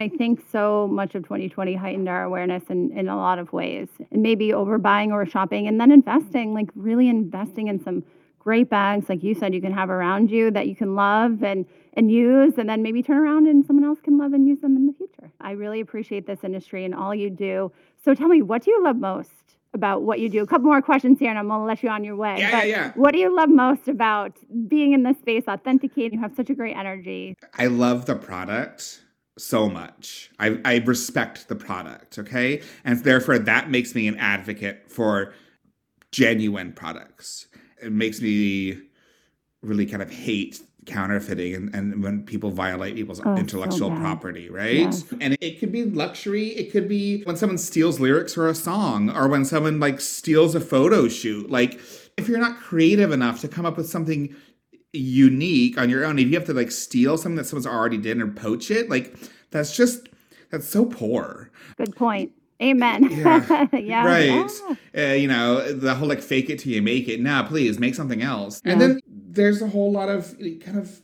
I 0.00 0.08
think 0.08 0.42
so 0.52 0.88
much 0.88 1.14
of 1.14 1.22
2020 1.22 1.74
heightened 1.74 2.08
our 2.08 2.22
awareness 2.22 2.64
in, 2.68 2.92
in 2.92 3.08
a 3.08 3.16
lot 3.16 3.38
of 3.38 3.52
ways. 3.52 3.88
And 4.10 4.22
maybe 4.22 4.48
overbuying 4.48 5.10
or 5.10 5.24
shopping 5.24 5.66
and 5.66 5.80
then 5.80 5.90
investing, 5.90 6.52
like 6.52 6.68
really 6.74 7.08
investing 7.08 7.68
in 7.68 7.82
some 7.82 8.04
great 8.38 8.68
bags, 8.68 9.08
like 9.08 9.22
you 9.22 9.34
said, 9.34 9.54
you 9.54 9.60
can 9.60 9.72
have 9.72 9.90
around 9.90 10.30
you 10.30 10.50
that 10.50 10.68
you 10.68 10.76
can 10.76 10.94
love 10.94 11.42
and 11.42 11.64
and 11.96 12.12
use 12.12 12.54
and 12.58 12.68
then 12.68 12.82
maybe 12.82 13.02
turn 13.02 13.16
around 13.16 13.46
and 13.48 13.64
someone 13.66 13.84
else 13.84 13.98
can 14.00 14.18
love 14.18 14.34
and 14.34 14.46
use 14.46 14.60
them 14.60 14.76
in 14.76 14.86
the 14.86 14.92
future. 14.92 15.32
I 15.40 15.52
really 15.52 15.80
appreciate 15.80 16.26
this 16.26 16.44
industry 16.44 16.84
and 16.84 16.94
all 16.94 17.14
you 17.14 17.30
do. 17.30 17.72
So 18.04 18.14
tell 18.14 18.28
me, 18.28 18.42
what 18.42 18.62
do 18.62 18.70
you 18.70 18.84
love 18.84 18.96
most 18.96 19.30
about 19.72 20.02
what 20.02 20.20
you 20.20 20.28
do? 20.28 20.42
A 20.42 20.46
couple 20.46 20.66
more 20.66 20.82
questions 20.82 21.18
here 21.18 21.30
and 21.30 21.38
I'm 21.38 21.48
to 21.48 21.58
let 21.58 21.82
you 21.82 21.88
on 21.88 22.04
your 22.04 22.14
way. 22.14 22.36
Yeah, 22.38 22.50
but 22.50 22.68
yeah, 22.68 22.76
yeah. 22.76 22.92
What 22.94 23.12
do 23.12 23.18
you 23.18 23.34
love 23.34 23.48
most 23.48 23.88
about 23.88 24.36
being 24.68 24.92
in 24.92 25.02
this 25.02 25.18
space, 25.18 25.44
authenticating? 25.48 26.14
You 26.14 26.20
have 26.20 26.36
such 26.36 26.50
a 26.50 26.54
great 26.54 26.76
energy. 26.76 27.34
I 27.54 27.66
love 27.66 28.04
the 28.04 28.14
product 28.14 29.02
so 29.38 29.68
much. 29.68 30.30
I, 30.38 30.60
I 30.64 30.76
respect 30.78 31.48
the 31.48 31.56
product, 31.56 32.18
okay? 32.18 32.62
And 32.84 33.02
therefore, 33.04 33.38
that 33.38 33.70
makes 33.70 33.94
me 33.94 34.06
an 34.06 34.16
advocate 34.18 34.84
for 34.88 35.34
genuine 36.12 36.72
products. 36.72 37.48
It 37.82 37.92
makes 37.92 38.20
me 38.20 38.78
really 39.62 39.86
kind 39.86 40.02
of 40.02 40.10
hate 40.10 40.60
counterfeiting 40.86 41.54
and, 41.54 41.74
and 41.74 42.02
when 42.02 42.22
people 42.22 42.50
violate 42.50 42.94
people's 42.94 43.20
oh, 43.24 43.36
intellectual 43.36 43.90
so 43.90 43.96
property, 43.96 44.48
right? 44.48 44.76
Yes. 44.76 45.04
And 45.20 45.36
it 45.40 45.58
could 45.58 45.72
be 45.72 45.84
luxury. 45.84 46.48
It 46.48 46.70
could 46.70 46.88
be 46.88 47.22
when 47.24 47.36
someone 47.36 47.58
steals 47.58 48.00
lyrics 48.00 48.34
for 48.34 48.48
a 48.48 48.54
song 48.54 49.10
or 49.10 49.28
when 49.28 49.44
someone 49.44 49.80
like 49.80 50.00
steals 50.00 50.54
a 50.54 50.60
photo 50.60 51.08
shoot. 51.08 51.50
Like 51.50 51.80
if 52.16 52.28
you're 52.28 52.38
not 52.38 52.58
creative 52.58 53.12
enough 53.12 53.40
to 53.42 53.48
come 53.48 53.66
up 53.66 53.76
with 53.76 53.88
something 53.88 54.34
unique 54.92 55.76
on 55.76 55.90
your 55.90 56.04
own, 56.04 56.18
if 56.18 56.28
you 56.28 56.34
have 56.34 56.46
to 56.46 56.54
like 56.54 56.70
steal 56.70 57.18
something 57.18 57.36
that 57.36 57.46
someone's 57.46 57.66
already 57.66 57.98
did 57.98 58.20
or 58.20 58.28
poach 58.28 58.70
it, 58.70 58.88
like 58.88 59.16
that's 59.50 59.76
just 59.76 60.08
that's 60.50 60.68
so 60.68 60.86
poor. 60.86 61.50
Good 61.76 61.96
point. 61.96 62.32
Amen. 62.62 63.10
Yeah. 63.10 63.66
yeah 63.72 64.04
right. 64.04 64.50
Yeah. 64.94 65.10
Uh, 65.10 65.14
you 65.14 65.28
know, 65.28 65.72
the 65.72 65.94
whole 65.94 66.08
like 66.08 66.22
fake 66.22 66.48
it 66.48 66.60
till 66.60 66.72
you 66.72 66.80
make 66.80 67.08
it. 67.08 67.20
Now, 67.20 67.42
please 67.42 67.78
make 67.78 67.94
something 67.94 68.22
else. 68.22 68.62
Yeah. 68.64 68.72
And 68.72 68.80
then 68.80 69.00
there's 69.36 69.62
a 69.62 69.68
whole 69.68 69.92
lot 69.92 70.08
of 70.08 70.36
kind 70.64 70.78
of 70.78 71.00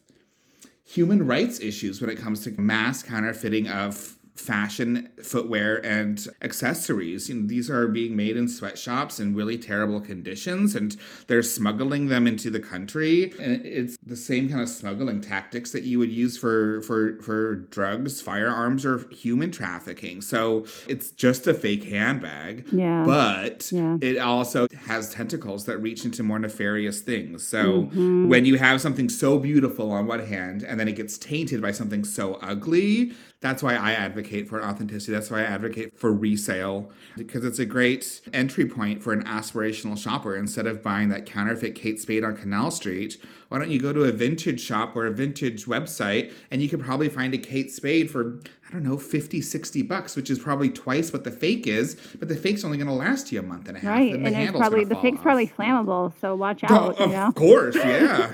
human 0.85 1.27
rights 1.27 1.61
issues 1.61 2.01
when 2.01 2.11
it 2.11 2.18
comes 2.18 2.42
to 2.45 2.61
mass 2.61 3.03
counterfeiting 3.03 3.68
of 3.68 4.16
fashion, 4.42 5.09
footwear, 5.22 5.85
and 5.85 6.26
accessories. 6.42 7.28
You 7.28 7.37
know, 7.37 7.46
these 7.46 7.70
are 7.70 7.87
being 7.87 8.16
made 8.16 8.37
in 8.37 8.48
sweatshops 8.48 9.20
in 9.20 9.35
really 9.35 9.57
terrible 9.57 10.00
conditions, 10.00 10.74
and 10.74 10.96
they're 11.28 11.42
smuggling 11.42 12.09
them 12.09 12.26
into 12.26 12.50
the 12.50 12.61
country. 12.61 13.33
And 13.40 13.64
it's 13.64 13.96
the 14.05 14.16
same 14.16 14.48
kind 14.48 14.61
of 14.61 14.68
smuggling 14.68 15.20
tactics 15.20 15.70
that 15.72 15.85
you 15.85 15.98
would 15.98 16.11
use 16.11 16.37
for 16.37 16.83
for 16.83 17.20
for 17.22 17.55
drugs, 17.57 18.20
firearms, 18.20 18.85
or 18.85 19.09
human 19.11 19.50
trafficking. 19.52 20.20
So 20.20 20.66
it's 20.88 21.11
just 21.11 21.46
a 21.46 21.55
fake 21.55 21.85
handbag. 21.85 22.66
Yeah. 22.72 23.05
But 23.07 23.70
yeah. 23.70 23.98
it 24.00 24.18
also 24.18 24.66
has 24.87 25.14
tentacles 25.14 25.66
that 25.66 25.78
reach 25.78 26.05
into 26.05 26.22
more 26.22 26.38
nefarious 26.38 27.00
things. 27.00 27.46
So 27.46 27.83
mm-hmm. 27.83 28.28
when 28.28 28.44
you 28.44 28.59
have 28.59 28.81
something 28.81 29.09
so 29.09 29.38
beautiful 29.38 29.92
on 29.92 30.07
one 30.07 30.26
hand, 30.26 30.62
and 30.62 30.81
then 30.81 30.88
it 30.88 30.96
gets 30.96 31.16
tainted 31.16 31.62
by 31.62 31.70
something 31.70 32.05
so 32.05 32.35
ugly, 32.42 33.12
that's 33.42 33.62
why 33.62 33.74
I 33.74 33.92
advocate 33.92 34.48
for 34.48 34.64
authenticity. 34.64 35.12
That's 35.12 35.31
why 35.31 35.40
I 35.40 35.46
advocate 35.46 35.98
for 35.98 36.12
resale 36.12 36.90
because 37.16 37.44
it's 37.44 37.59
a 37.59 37.66
great 37.66 38.20
entry 38.33 38.66
point 38.66 39.02
for 39.02 39.12
an 39.12 39.24
aspirational 39.24 39.98
shopper. 39.98 40.37
Instead 40.37 40.66
of 40.66 40.83
buying 40.83 41.09
that 41.09 41.26
counterfeit 41.26 41.74
Kate 41.74 42.00
Spade 42.00 42.22
on 42.24 42.37
Canal 42.37 42.70
Street, 42.70 43.20
why 43.52 43.58
don't 43.58 43.70
you 43.70 43.78
go 43.78 43.92
to 43.92 44.04
a 44.04 44.12
vintage 44.12 44.62
shop 44.62 44.96
or 44.96 45.04
a 45.04 45.10
vintage 45.10 45.66
website 45.66 46.32
and 46.50 46.62
you 46.62 46.70
could 46.70 46.80
probably 46.80 47.10
find 47.10 47.34
a 47.34 47.38
Kate 47.38 47.70
Spade 47.70 48.10
for 48.10 48.40
I 48.72 48.76
don't 48.76 48.84
know, 48.84 48.96
50, 48.96 49.42
60 49.42 49.82
bucks, 49.82 50.16
which 50.16 50.30
is 50.30 50.38
probably 50.38 50.70
twice 50.70 51.12
what 51.12 51.24
the 51.24 51.30
fake 51.30 51.66
is, 51.66 51.94
but 52.18 52.28
the 52.28 52.34
fake's 52.34 52.64
only 52.64 52.78
going 52.78 52.88
to 52.88 52.94
last 52.94 53.30
you 53.30 53.38
a 53.38 53.42
month 53.42 53.68
and 53.68 53.76
a 53.76 53.80
half. 53.80 53.90
Right. 53.90 54.14
And, 54.14 54.26
and 54.26 54.34
it's 54.34 54.56
probably, 54.56 54.84
the 54.84 54.94
fake's 54.94 55.18
off. 55.18 55.22
probably 55.22 55.46
flammable. 55.46 56.14
So 56.22 56.34
watch 56.34 56.64
out. 56.64 56.70
Oh, 56.98 57.04
of 57.04 57.10
know? 57.10 57.32
course. 57.32 57.76
Yeah. 57.76 58.32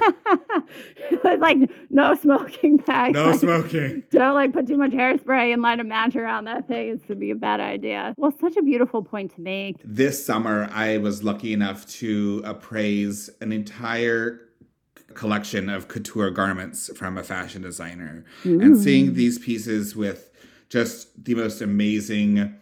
like 1.25 1.59
no 1.91 2.15
smoking 2.15 2.77
bags. 2.77 3.15
No 3.15 3.31
like, 3.31 3.41
smoking. 3.41 4.05
Don't 4.13 4.35
like 4.35 4.53
put 4.53 4.69
too 4.69 4.77
much 4.77 4.93
hairspray 4.93 5.53
and 5.53 5.61
light 5.61 5.81
a 5.81 5.85
match 5.85 6.15
around 6.15 6.45
that 6.45 6.69
thing. 6.69 6.91
It's 6.91 7.03
going 7.03 7.17
to 7.17 7.21
be 7.21 7.33
a 7.33 7.35
bad 7.35 7.59
idea. 7.59 8.15
Well, 8.17 8.33
such 8.41 8.57
a 8.57 8.63
beautiful 8.63 9.03
point 9.03 9.35
to 9.35 9.41
make. 9.41 9.79
This 9.83 10.25
summer, 10.25 10.69
I 10.73 10.99
was 10.99 11.25
lucky 11.25 11.53
enough 11.53 11.85
to 11.97 12.43
appraise 12.45 13.29
an 13.41 13.51
entire 13.51 14.48
collection 15.15 15.69
of 15.69 15.89
couture 15.89 16.31
garments 16.31 16.91
from 16.97 17.19
a 17.19 17.23
fashion 17.23 17.63
designer. 17.63 18.25
Ooh. 18.47 18.61
And 18.61 18.77
mm. 18.77 18.83
seeing 18.83 19.15
these 19.15 19.39
pieces 19.39 19.97
with 19.97 20.31
just 20.69 21.25
the 21.25 21.35
most 21.35 21.61
amazing 21.61 22.55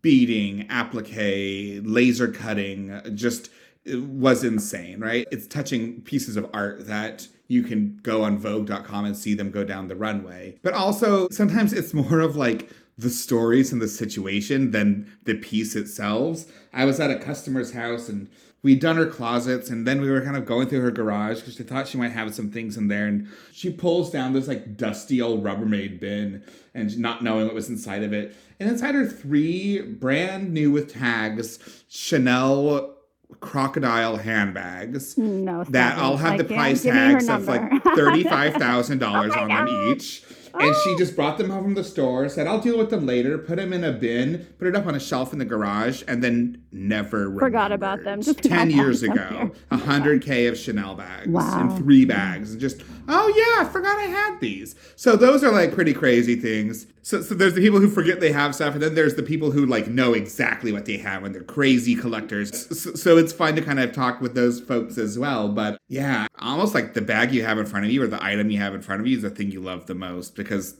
beading, 0.00 0.66
applique, 0.68 1.82
laser 1.84 2.28
cutting, 2.28 3.00
just 3.14 3.50
was 3.86 4.44
insane, 4.44 5.00
right? 5.00 5.26
It's 5.30 5.46
touching 5.46 6.02
pieces 6.02 6.36
of 6.36 6.48
art 6.52 6.86
that 6.86 7.26
you 7.48 7.62
can 7.62 7.98
go 8.02 8.22
on 8.22 8.38
Vogue.com 8.38 9.04
and 9.04 9.16
see 9.16 9.34
them 9.34 9.50
go 9.50 9.64
down 9.64 9.88
the 9.88 9.96
runway. 9.96 10.58
But 10.62 10.74
also, 10.74 11.28
sometimes 11.30 11.72
it's 11.72 11.94
more 11.94 12.20
of 12.20 12.36
like 12.36 12.70
the 12.98 13.10
stories 13.10 13.72
and 13.72 13.80
the 13.80 13.88
situation 13.88 14.72
than 14.72 15.10
the 15.24 15.34
piece 15.34 15.76
itself. 15.76 16.44
I 16.72 16.84
was 16.84 17.00
at 17.00 17.10
a 17.10 17.18
customer's 17.18 17.72
house 17.72 18.08
and 18.08 18.28
we'd 18.62 18.80
done 18.80 18.96
her 18.96 19.06
closets 19.06 19.70
and 19.70 19.86
then 19.86 20.00
we 20.00 20.10
were 20.10 20.20
kind 20.20 20.36
of 20.36 20.44
going 20.44 20.68
through 20.68 20.80
her 20.80 20.90
garage 20.90 21.40
because 21.40 21.54
she 21.54 21.62
thought 21.62 21.86
she 21.86 21.98
might 21.98 22.12
have 22.12 22.34
some 22.34 22.50
things 22.50 22.76
in 22.76 22.88
there 22.88 23.06
and 23.06 23.28
she 23.52 23.70
pulls 23.70 24.10
down 24.10 24.32
this 24.32 24.48
like 24.48 24.76
dusty 24.76 25.22
old 25.22 25.44
rubbermaid 25.44 26.00
bin 26.00 26.42
and 26.74 26.98
not 26.98 27.22
knowing 27.22 27.46
what 27.46 27.54
was 27.54 27.68
inside 27.68 28.02
of 28.02 28.12
it. 28.12 28.34
And 28.60 28.68
inside 28.68 28.94
are 28.94 29.06
three 29.06 29.80
brand 29.80 30.52
new 30.52 30.70
with 30.72 30.92
tags 30.92 31.58
chanel 31.88 32.94
crocodile 33.40 34.16
handbags 34.16 35.18
no, 35.18 35.62
that 35.64 35.98
all 35.98 36.16
have 36.16 36.34
I 36.34 36.36
the 36.38 36.44
price 36.44 36.82
tags 36.82 37.28
of 37.28 37.46
like 37.46 37.60
$35,000 37.70 39.02
oh 39.02 39.40
on 39.40 39.48
them 39.48 39.68
each 39.92 40.24
and 40.54 40.74
she 40.84 40.90
oh. 40.90 40.98
just 40.98 41.14
brought 41.16 41.38
them 41.38 41.50
home 41.50 41.64
from 41.64 41.74
the 41.74 41.84
store, 41.84 42.28
said, 42.28 42.46
I'll 42.46 42.60
deal 42.60 42.78
with 42.78 42.90
them 42.90 43.06
later, 43.06 43.38
put 43.38 43.56
them 43.56 43.72
in 43.72 43.84
a 43.84 43.92
bin, 43.92 44.46
put 44.58 44.68
it 44.68 44.76
up 44.76 44.86
on 44.86 44.94
a 44.94 45.00
shelf 45.00 45.32
in 45.32 45.38
the 45.38 45.44
garage, 45.44 46.02
and 46.06 46.22
then 46.22 46.62
never 46.72 47.36
forgot 47.38 47.72
about 47.72 48.04
them. 48.04 48.22
Just 48.22 48.42
10 48.42 48.70
years 48.70 49.02
ago, 49.02 49.52
100K 49.72 50.48
of 50.48 50.58
Chanel 50.58 50.94
bags 50.94 51.28
wow. 51.28 51.60
in 51.60 51.76
three 51.76 52.04
bags. 52.04 52.52
And 52.52 52.60
just, 52.60 52.82
oh 53.08 53.28
yeah, 53.28 53.66
I 53.66 53.72
forgot 53.72 53.98
I 53.98 54.02
had 54.02 54.40
these. 54.40 54.74
So 54.96 55.16
those 55.16 55.44
are 55.44 55.52
like 55.52 55.72
pretty 55.72 55.94
crazy 55.94 56.36
things. 56.36 56.86
So, 57.08 57.22
so 57.22 57.34
there's 57.34 57.54
the 57.54 57.62
people 57.62 57.80
who 57.80 57.88
forget 57.88 58.20
they 58.20 58.32
have 58.32 58.54
stuff, 58.54 58.74
and 58.74 58.82
then 58.82 58.94
there's 58.94 59.14
the 59.14 59.22
people 59.22 59.50
who 59.50 59.64
like 59.64 59.88
know 59.88 60.12
exactly 60.12 60.72
what 60.72 60.84
they 60.84 60.98
have 60.98 61.24
and 61.24 61.34
they're 61.34 61.42
crazy 61.42 61.94
collectors. 61.94 62.68
So, 62.78 62.92
so 62.92 63.16
it's 63.16 63.32
fun 63.32 63.56
to 63.56 63.62
kind 63.62 63.80
of 63.80 63.92
talk 63.92 64.20
with 64.20 64.34
those 64.34 64.60
folks 64.60 64.98
as 64.98 65.18
well. 65.18 65.48
But 65.48 65.78
yeah, 65.88 66.26
almost 66.38 66.74
like 66.74 66.92
the 66.92 67.00
bag 67.00 67.32
you 67.32 67.46
have 67.46 67.56
in 67.56 67.64
front 67.64 67.86
of 67.86 67.92
you 67.92 68.02
or 68.02 68.08
the 68.08 68.22
item 68.22 68.50
you 68.50 68.58
have 68.58 68.74
in 68.74 68.82
front 68.82 69.00
of 69.00 69.06
you 69.06 69.16
is 69.16 69.22
the 69.22 69.30
thing 69.30 69.50
you 69.50 69.62
love 69.62 69.86
the 69.86 69.94
most 69.94 70.36
because 70.36 70.78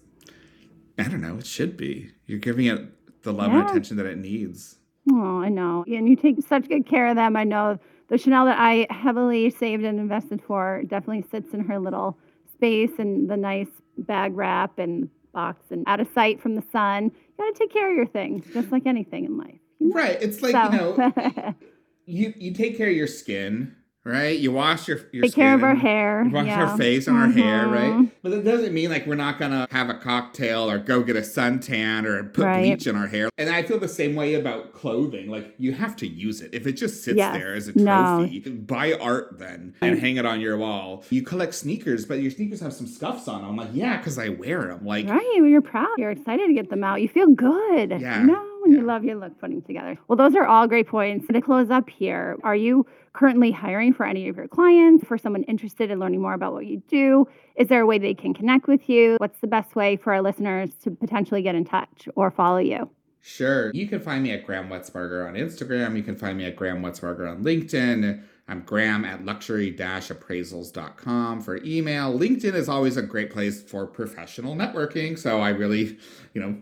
I 0.98 1.04
don't 1.04 1.22
know, 1.22 1.38
it 1.38 1.46
should 1.46 1.78
be. 1.78 2.10
You're 2.26 2.40
giving 2.40 2.66
it 2.66 3.22
the 3.22 3.32
love 3.32 3.50
yeah. 3.50 3.60
and 3.60 3.70
attention 3.70 3.96
that 3.96 4.04
it 4.04 4.18
needs. 4.18 4.76
Oh, 5.10 5.40
I 5.40 5.48
know. 5.48 5.82
And 5.86 6.10
you 6.10 6.14
take 6.14 6.46
such 6.46 6.68
good 6.68 6.86
care 6.86 7.06
of 7.06 7.16
them. 7.16 7.36
I 7.36 7.44
know 7.44 7.78
the 8.08 8.18
Chanel 8.18 8.44
that 8.44 8.58
I 8.58 8.86
heavily 8.90 9.48
saved 9.48 9.82
and 9.82 9.98
invested 9.98 10.42
for 10.46 10.82
definitely 10.88 11.24
sits 11.30 11.54
in 11.54 11.60
her 11.60 11.78
little 11.78 12.18
space 12.52 12.98
and 12.98 13.30
the 13.30 13.36
nice 13.38 13.70
bag 13.96 14.36
wrap 14.36 14.78
and 14.78 15.08
box 15.32 15.66
and 15.70 15.84
out 15.86 16.00
of 16.00 16.08
sight 16.14 16.40
from 16.40 16.54
the 16.54 16.64
sun. 16.72 17.04
You 17.04 17.44
got 17.44 17.54
to 17.54 17.58
take 17.58 17.72
care 17.72 17.90
of 17.90 17.96
your 17.96 18.06
things, 18.06 18.44
just 18.52 18.72
like 18.72 18.86
anything 18.86 19.24
in 19.24 19.36
life. 19.36 19.58
You 19.78 19.88
know? 19.88 19.94
Right. 19.94 20.20
It's 20.20 20.42
like, 20.42 20.52
so. 20.52 20.64
you 20.64 20.70
know, 20.70 21.54
you, 22.06 22.34
you 22.36 22.52
take 22.52 22.76
care 22.76 22.88
of 22.88 22.96
your 22.96 23.06
skin 23.06 23.74
right? 24.04 24.38
You 24.38 24.52
wash 24.52 24.88
your 24.88 25.00
your 25.12 25.22
take 25.24 25.32
skin, 25.32 25.44
care 25.44 25.54
of 25.54 25.62
our 25.62 25.74
hair, 25.74 26.28
wash 26.30 26.46
yeah. 26.46 26.64
our 26.64 26.76
face 26.76 27.06
and 27.06 27.16
mm-hmm. 27.16 27.40
our 27.40 27.44
hair, 27.44 27.64
mm-hmm. 27.64 28.00
right? 28.02 28.22
But 28.22 28.30
that 28.30 28.44
doesn't 28.44 28.72
mean 28.72 28.90
like 28.90 29.06
we're 29.06 29.14
not 29.14 29.38
gonna 29.38 29.66
have 29.70 29.90
a 29.90 29.94
cocktail 29.94 30.70
or 30.70 30.78
go 30.78 31.02
get 31.02 31.16
a 31.16 31.20
suntan 31.20 32.04
or 32.04 32.24
put 32.24 32.44
right. 32.44 32.62
bleach 32.62 32.86
in 32.86 32.96
our 32.96 33.06
hair. 33.06 33.28
And 33.38 33.50
I 33.50 33.62
feel 33.62 33.78
the 33.78 33.88
same 33.88 34.14
way 34.14 34.34
about 34.34 34.72
clothing. 34.72 35.30
Like 35.30 35.54
you 35.58 35.72
have 35.72 35.96
to 35.96 36.06
use 36.06 36.40
it. 36.40 36.54
If 36.54 36.66
it 36.66 36.72
just 36.72 37.04
sits 37.04 37.16
yes. 37.16 37.34
there 37.34 37.54
as 37.54 37.68
a 37.68 37.72
trophy, 37.72 38.42
no. 38.44 38.52
buy 38.52 38.94
art 38.94 39.38
then 39.38 39.74
and 39.80 39.98
hang 39.98 40.16
it 40.16 40.26
on 40.26 40.40
your 40.40 40.56
wall. 40.56 41.04
You 41.10 41.22
collect 41.22 41.54
sneakers, 41.54 42.06
but 42.06 42.20
your 42.20 42.30
sneakers 42.30 42.60
have 42.60 42.72
some 42.72 42.86
scuffs 42.86 43.28
on 43.28 43.42
them. 43.42 43.50
I'm 43.50 43.56
like, 43.56 43.70
yeah, 43.72 43.98
because 43.98 44.18
I 44.18 44.30
wear 44.30 44.66
them. 44.66 44.84
Like, 44.84 45.08
right? 45.08 45.34
You're 45.36 45.62
proud, 45.62 45.88
you're 45.98 46.10
excited 46.10 46.46
to 46.46 46.54
get 46.54 46.70
them 46.70 46.84
out. 46.84 47.02
You 47.02 47.08
feel 47.08 47.28
good. 47.28 47.90
Yeah. 48.00 48.22
No. 48.22 48.44
You 48.68 48.82
love 48.82 49.02
your 49.02 49.16
look 49.16 49.40
putting 49.40 49.62
together. 49.62 49.96
Well, 50.08 50.16
those 50.18 50.36
are 50.36 50.44
all 50.44 50.66
great 50.68 50.88
points. 50.88 51.26
To 51.32 51.40
close 51.40 51.70
up 51.70 51.88
here, 51.88 52.36
are 52.42 52.54
you 52.54 52.84
currently 53.14 53.50
hiring 53.50 53.94
for 53.94 54.04
any 54.04 54.28
of 54.28 54.36
your 54.36 54.46
clients, 54.46 55.06
for 55.06 55.16
someone 55.16 55.42
interested 55.44 55.90
in 55.90 55.98
learning 55.98 56.20
more 56.20 56.34
about 56.34 56.52
what 56.52 56.66
you 56.66 56.82
do? 56.86 57.26
Is 57.56 57.68
there 57.68 57.80
a 57.80 57.86
way 57.86 57.98
they 57.98 58.12
can 58.12 58.34
connect 58.34 58.68
with 58.68 58.86
you? 58.86 59.16
What's 59.20 59.38
the 59.40 59.46
best 59.46 59.74
way 59.74 59.96
for 59.96 60.12
our 60.12 60.20
listeners 60.20 60.74
to 60.84 60.90
potentially 60.90 61.40
get 61.40 61.54
in 61.54 61.64
touch 61.64 62.08
or 62.14 62.30
follow 62.30 62.58
you? 62.58 62.90
Sure. 63.22 63.70
You 63.72 63.88
can 63.88 64.00
find 64.00 64.22
me 64.22 64.32
at 64.32 64.44
Graham 64.44 64.68
Wetzbarger 64.68 65.26
on 65.26 65.32
Instagram. 65.34 65.96
You 65.96 66.02
can 66.02 66.16
find 66.16 66.36
me 66.36 66.44
at 66.44 66.54
Graham 66.54 66.82
Wetzbarger 66.82 67.30
on 67.30 67.42
LinkedIn. 67.42 68.22
I'm 68.50 68.62
Graham 68.62 69.04
at 69.04 69.26
luxury 69.26 69.72
appraisals.com 69.74 71.42
for 71.42 71.62
email. 71.64 72.18
LinkedIn 72.18 72.54
is 72.54 72.68
always 72.68 72.96
a 72.96 73.02
great 73.02 73.30
place 73.30 73.62
for 73.62 73.86
professional 73.86 74.56
networking. 74.56 75.18
So 75.18 75.40
I 75.40 75.50
really, 75.50 75.98
you 76.32 76.40
know, 76.40 76.56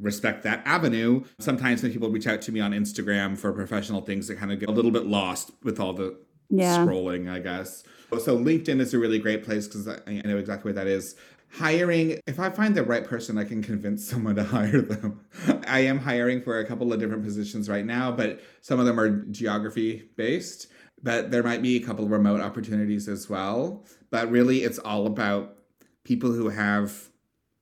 respect 0.00 0.42
that 0.44 0.62
avenue. 0.64 1.24
Sometimes 1.38 1.82
when 1.82 1.92
people 1.92 2.10
reach 2.10 2.26
out 2.26 2.42
to 2.42 2.52
me 2.52 2.60
on 2.60 2.72
Instagram 2.72 3.36
for 3.36 3.52
professional 3.52 4.00
things, 4.00 4.28
they 4.28 4.34
kind 4.34 4.52
of 4.52 4.58
get 4.58 4.68
a 4.68 4.72
little 4.72 4.90
bit 4.90 5.06
lost 5.06 5.50
with 5.62 5.78
all 5.78 5.92
the 5.92 6.18
yeah. 6.48 6.78
scrolling, 6.78 7.30
I 7.30 7.38
guess. 7.38 7.84
So 8.18 8.36
LinkedIn 8.36 8.80
is 8.80 8.92
a 8.92 8.98
really 8.98 9.18
great 9.18 9.44
place 9.44 9.68
because 9.68 9.88
I 9.88 10.22
know 10.24 10.36
exactly 10.36 10.70
what 10.70 10.76
that 10.76 10.86
is. 10.86 11.14
Hiring, 11.52 12.20
if 12.26 12.38
I 12.38 12.50
find 12.50 12.76
the 12.76 12.82
right 12.82 13.04
person, 13.04 13.38
I 13.38 13.44
can 13.44 13.62
convince 13.62 14.04
someone 14.08 14.36
to 14.36 14.44
hire 14.44 14.80
them. 14.80 15.20
I 15.66 15.80
am 15.80 15.98
hiring 15.98 16.42
for 16.42 16.58
a 16.58 16.66
couple 16.66 16.92
of 16.92 17.00
different 17.00 17.24
positions 17.24 17.68
right 17.68 17.84
now, 17.84 18.10
but 18.10 18.40
some 18.60 18.80
of 18.80 18.86
them 18.86 18.98
are 18.98 19.24
geography 19.26 20.10
based. 20.16 20.68
But 21.02 21.30
there 21.30 21.42
might 21.42 21.62
be 21.62 21.76
a 21.76 21.80
couple 21.80 22.04
of 22.04 22.10
remote 22.10 22.40
opportunities 22.40 23.08
as 23.08 23.28
well. 23.28 23.86
But 24.10 24.30
really, 24.30 24.64
it's 24.64 24.78
all 24.78 25.06
about 25.06 25.56
people 26.04 26.32
who 26.32 26.50
have 26.50 27.08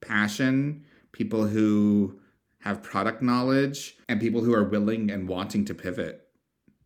passion, 0.01 0.85
people 1.13 1.47
who 1.47 2.19
have 2.61 2.83
product 2.83 3.23
knowledge, 3.23 3.97
and 4.09 4.21
people 4.21 4.43
who 4.43 4.55
are 4.55 4.65
willing 4.65 5.11
and 5.11 5.29
wanting 5.29 5.65
to 5.67 5.75
pivot. 5.75 6.29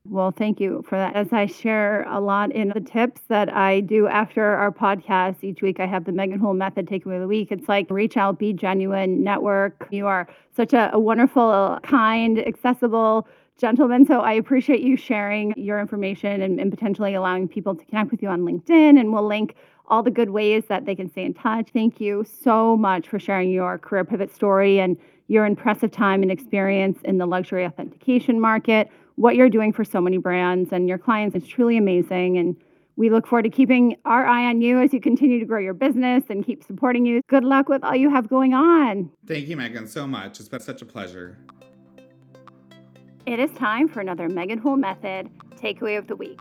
Well, 0.05 0.33
thank 0.33 0.59
you 0.59 0.85
for 0.89 0.99
that. 0.99 1.15
As 1.15 1.33
I 1.33 1.47
share 1.47 2.03
a 2.11 2.21
lot 2.21 2.51
in 2.51 2.71
the 2.71 2.81
tips 2.81 3.21
that 3.29 3.55
I 3.55 3.81
do 3.81 4.09
after 4.09 4.45
our 4.45 4.73
podcast 4.73 5.37
each 5.43 5.63
week, 5.63 5.79
I 5.79 5.87
have 5.87 6.05
the 6.05 6.13
Megan 6.13 6.41
Houle 6.41 6.55
method 6.55 6.87
takeaway 6.87 7.15
of 7.15 7.21
the 7.21 7.29
week. 7.29 7.53
It's 7.53 7.69
like 7.69 7.89
reach 7.89 8.17
out, 8.17 8.37
be 8.39 8.53
genuine, 8.53 9.23
network. 9.23 9.87
You 9.93 10.09
are 10.09 10.27
such 10.57 10.73
a, 10.73 10.91
a 10.93 10.99
wonderful, 10.99 11.79
kind, 11.85 12.41
accessible 12.41 13.29
gentleman. 13.59 14.05
So 14.05 14.23
I 14.23 14.33
appreciate 14.33 14.81
you 14.81 14.97
sharing 14.97 15.55
your 15.57 15.79
information 15.79 16.43
and, 16.43 16.59
and 16.59 16.73
potentially 16.73 17.15
allowing 17.15 17.47
people 17.47 17.77
to 17.77 17.85
connect 17.85 18.11
with 18.11 18.23
you 18.23 18.29
on 18.29 18.41
LinkedIn. 18.41 18.99
And 18.99 19.13
we'll 19.13 19.27
link 19.27 19.55
all 19.87 20.03
the 20.03 20.11
good 20.11 20.31
ways 20.31 20.65
that 20.69 20.85
they 20.85 20.97
can 20.97 21.09
stay 21.09 21.25
in 21.25 21.35
touch. 21.35 21.69
Thank 21.73 22.01
you 22.01 22.25
so 22.43 22.77
much 22.77 23.09
for 23.09 23.21
sharing 23.21 23.51
your 23.51 23.79
career 23.79 24.05
pivot 24.05 24.35
story 24.35 24.81
and 24.81 24.97
your 25.29 25.47
impressive 25.47 25.91
time 25.91 26.23
and 26.23 26.31
experience 26.31 26.99
in 27.05 27.19
the 27.19 27.27
luxury 27.27 27.65
authentication 27.65 28.41
market, 28.41 28.91
what 29.17 29.37
you're 29.37 29.49
doing 29.49 29.73
for 29.73 29.85
so 29.85 30.01
many 30.01 30.19
brands 30.19 30.73
and 30.73 30.89
your 30.89 30.99
clients 30.99 31.37
is 31.37 31.47
truly 31.47 31.77
amazing. 31.77 32.39
And 32.39 32.57
we 32.97 33.09
look 33.09 33.27
forward 33.27 33.45
to 33.45 33.51
keeping 33.51 33.97
our 34.05 34.27
eye 34.27 34.45
on 34.45 34.61
you 34.61 34.81
as 34.81 34.93
you 34.93 35.01
continue 35.01 35.39
to 35.39 35.47
grow 35.47 35.61
your 35.61 35.75
business 35.75 36.25
and 36.29 36.45
keep 36.45 36.63
supporting 36.63 37.07
you. 37.07 37.23
Good 37.29 37.45
luck 37.45 37.69
with 37.69 37.83
all 37.85 37.97
you 37.97 38.11
have 38.11 38.29
going 38.29 38.53
on. 38.55 39.11
Thank 39.27 39.49
you, 39.49 39.57
Megan, 39.57 39.87
so 39.87 40.07
much. 40.07 40.41
It's 40.41 40.49
been 40.49 40.61
such 40.61 40.83
a 40.83 40.87
pleasure. 40.87 41.39
It 43.25 43.39
is 43.39 43.51
time 43.53 43.89
for 43.89 44.01
another 44.01 44.29
Megan 44.29 44.59
Houle 44.59 44.77
Method 44.77 45.31
takeaway 45.55 45.97
of 45.97 46.09
the 46.09 46.17
week. 46.17 46.41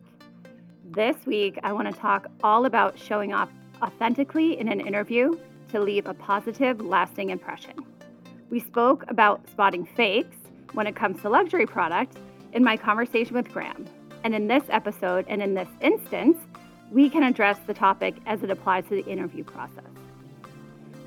This 0.83 1.15
week, 1.25 1.57
I 1.63 1.71
want 1.71 1.93
to 1.93 1.97
talk 1.97 2.27
all 2.43 2.65
about 2.65 2.99
showing 2.99 3.31
up 3.31 3.49
authentically 3.81 4.59
in 4.59 4.67
an 4.67 4.81
interview 4.81 5.37
to 5.69 5.79
leave 5.79 6.05
a 6.05 6.13
positive, 6.13 6.81
lasting 6.81 7.29
impression. 7.29 7.73
We 8.51 8.59
spoke 8.59 9.05
about 9.07 9.47
spotting 9.49 9.85
fakes 9.85 10.35
when 10.73 10.85
it 10.85 10.93
comes 10.93 11.21
to 11.21 11.29
luxury 11.29 11.65
products 11.65 12.17
in 12.51 12.65
my 12.65 12.75
conversation 12.75 13.33
with 13.33 13.49
Graham. 13.49 13.85
And 14.25 14.35
in 14.35 14.45
this 14.45 14.63
episode 14.67 15.23
and 15.29 15.41
in 15.41 15.53
this 15.53 15.69
instance, 15.79 16.37
we 16.91 17.09
can 17.09 17.23
address 17.23 17.59
the 17.65 17.73
topic 17.73 18.15
as 18.25 18.43
it 18.43 18.51
applies 18.51 18.83
to 18.89 19.01
the 19.01 19.05
interview 19.05 19.45
process. 19.45 19.85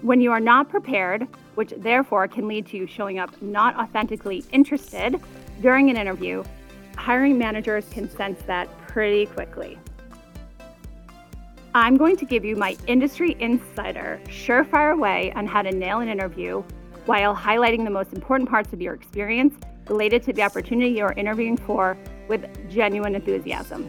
When 0.00 0.22
you 0.22 0.32
are 0.32 0.40
not 0.40 0.70
prepared, 0.70 1.28
which 1.54 1.74
therefore 1.76 2.28
can 2.28 2.48
lead 2.48 2.64
to 2.68 2.78
you 2.78 2.86
showing 2.86 3.18
up 3.18 3.30
not 3.42 3.76
authentically 3.76 4.42
interested 4.50 5.20
during 5.60 5.90
an 5.90 5.98
interview, 5.98 6.42
hiring 6.96 7.36
managers 7.36 7.86
can 7.90 8.08
sense 8.08 8.40
that 8.46 8.74
pretty 8.88 9.26
quickly. 9.26 9.78
I'm 11.74 11.98
going 11.98 12.16
to 12.16 12.24
give 12.24 12.42
you 12.42 12.56
my 12.56 12.74
industry 12.86 13.36
insider, 13.38 14.18
surefire 14.28 14.98
way 14.98 15.30
on 15.32 15.46
how 15.46 15.60
to 15.60 15.72
nail 15.72 16.00
an 16.00 16.08
interview 16.08 16.64
while 17.06 17.34
highlighting 17.34 17.84
the 17.84 17.90
most 17.90 18.12
important 18.12 18.48
parts 18.48 18.72
of 18.72 18.80
your 18.80 18.94
experience 18.94 19.54
related 19.88 20.22
to 20.22 20.32
the 20.32 20.42
opportunity 20.42 20.90
you're 20.90 21.12
interviewing 21.12 21.56
for 21.56 21.96
with 22.28 22.46
genuine 22.70 23.14
enthusiasm. 23.14 23.88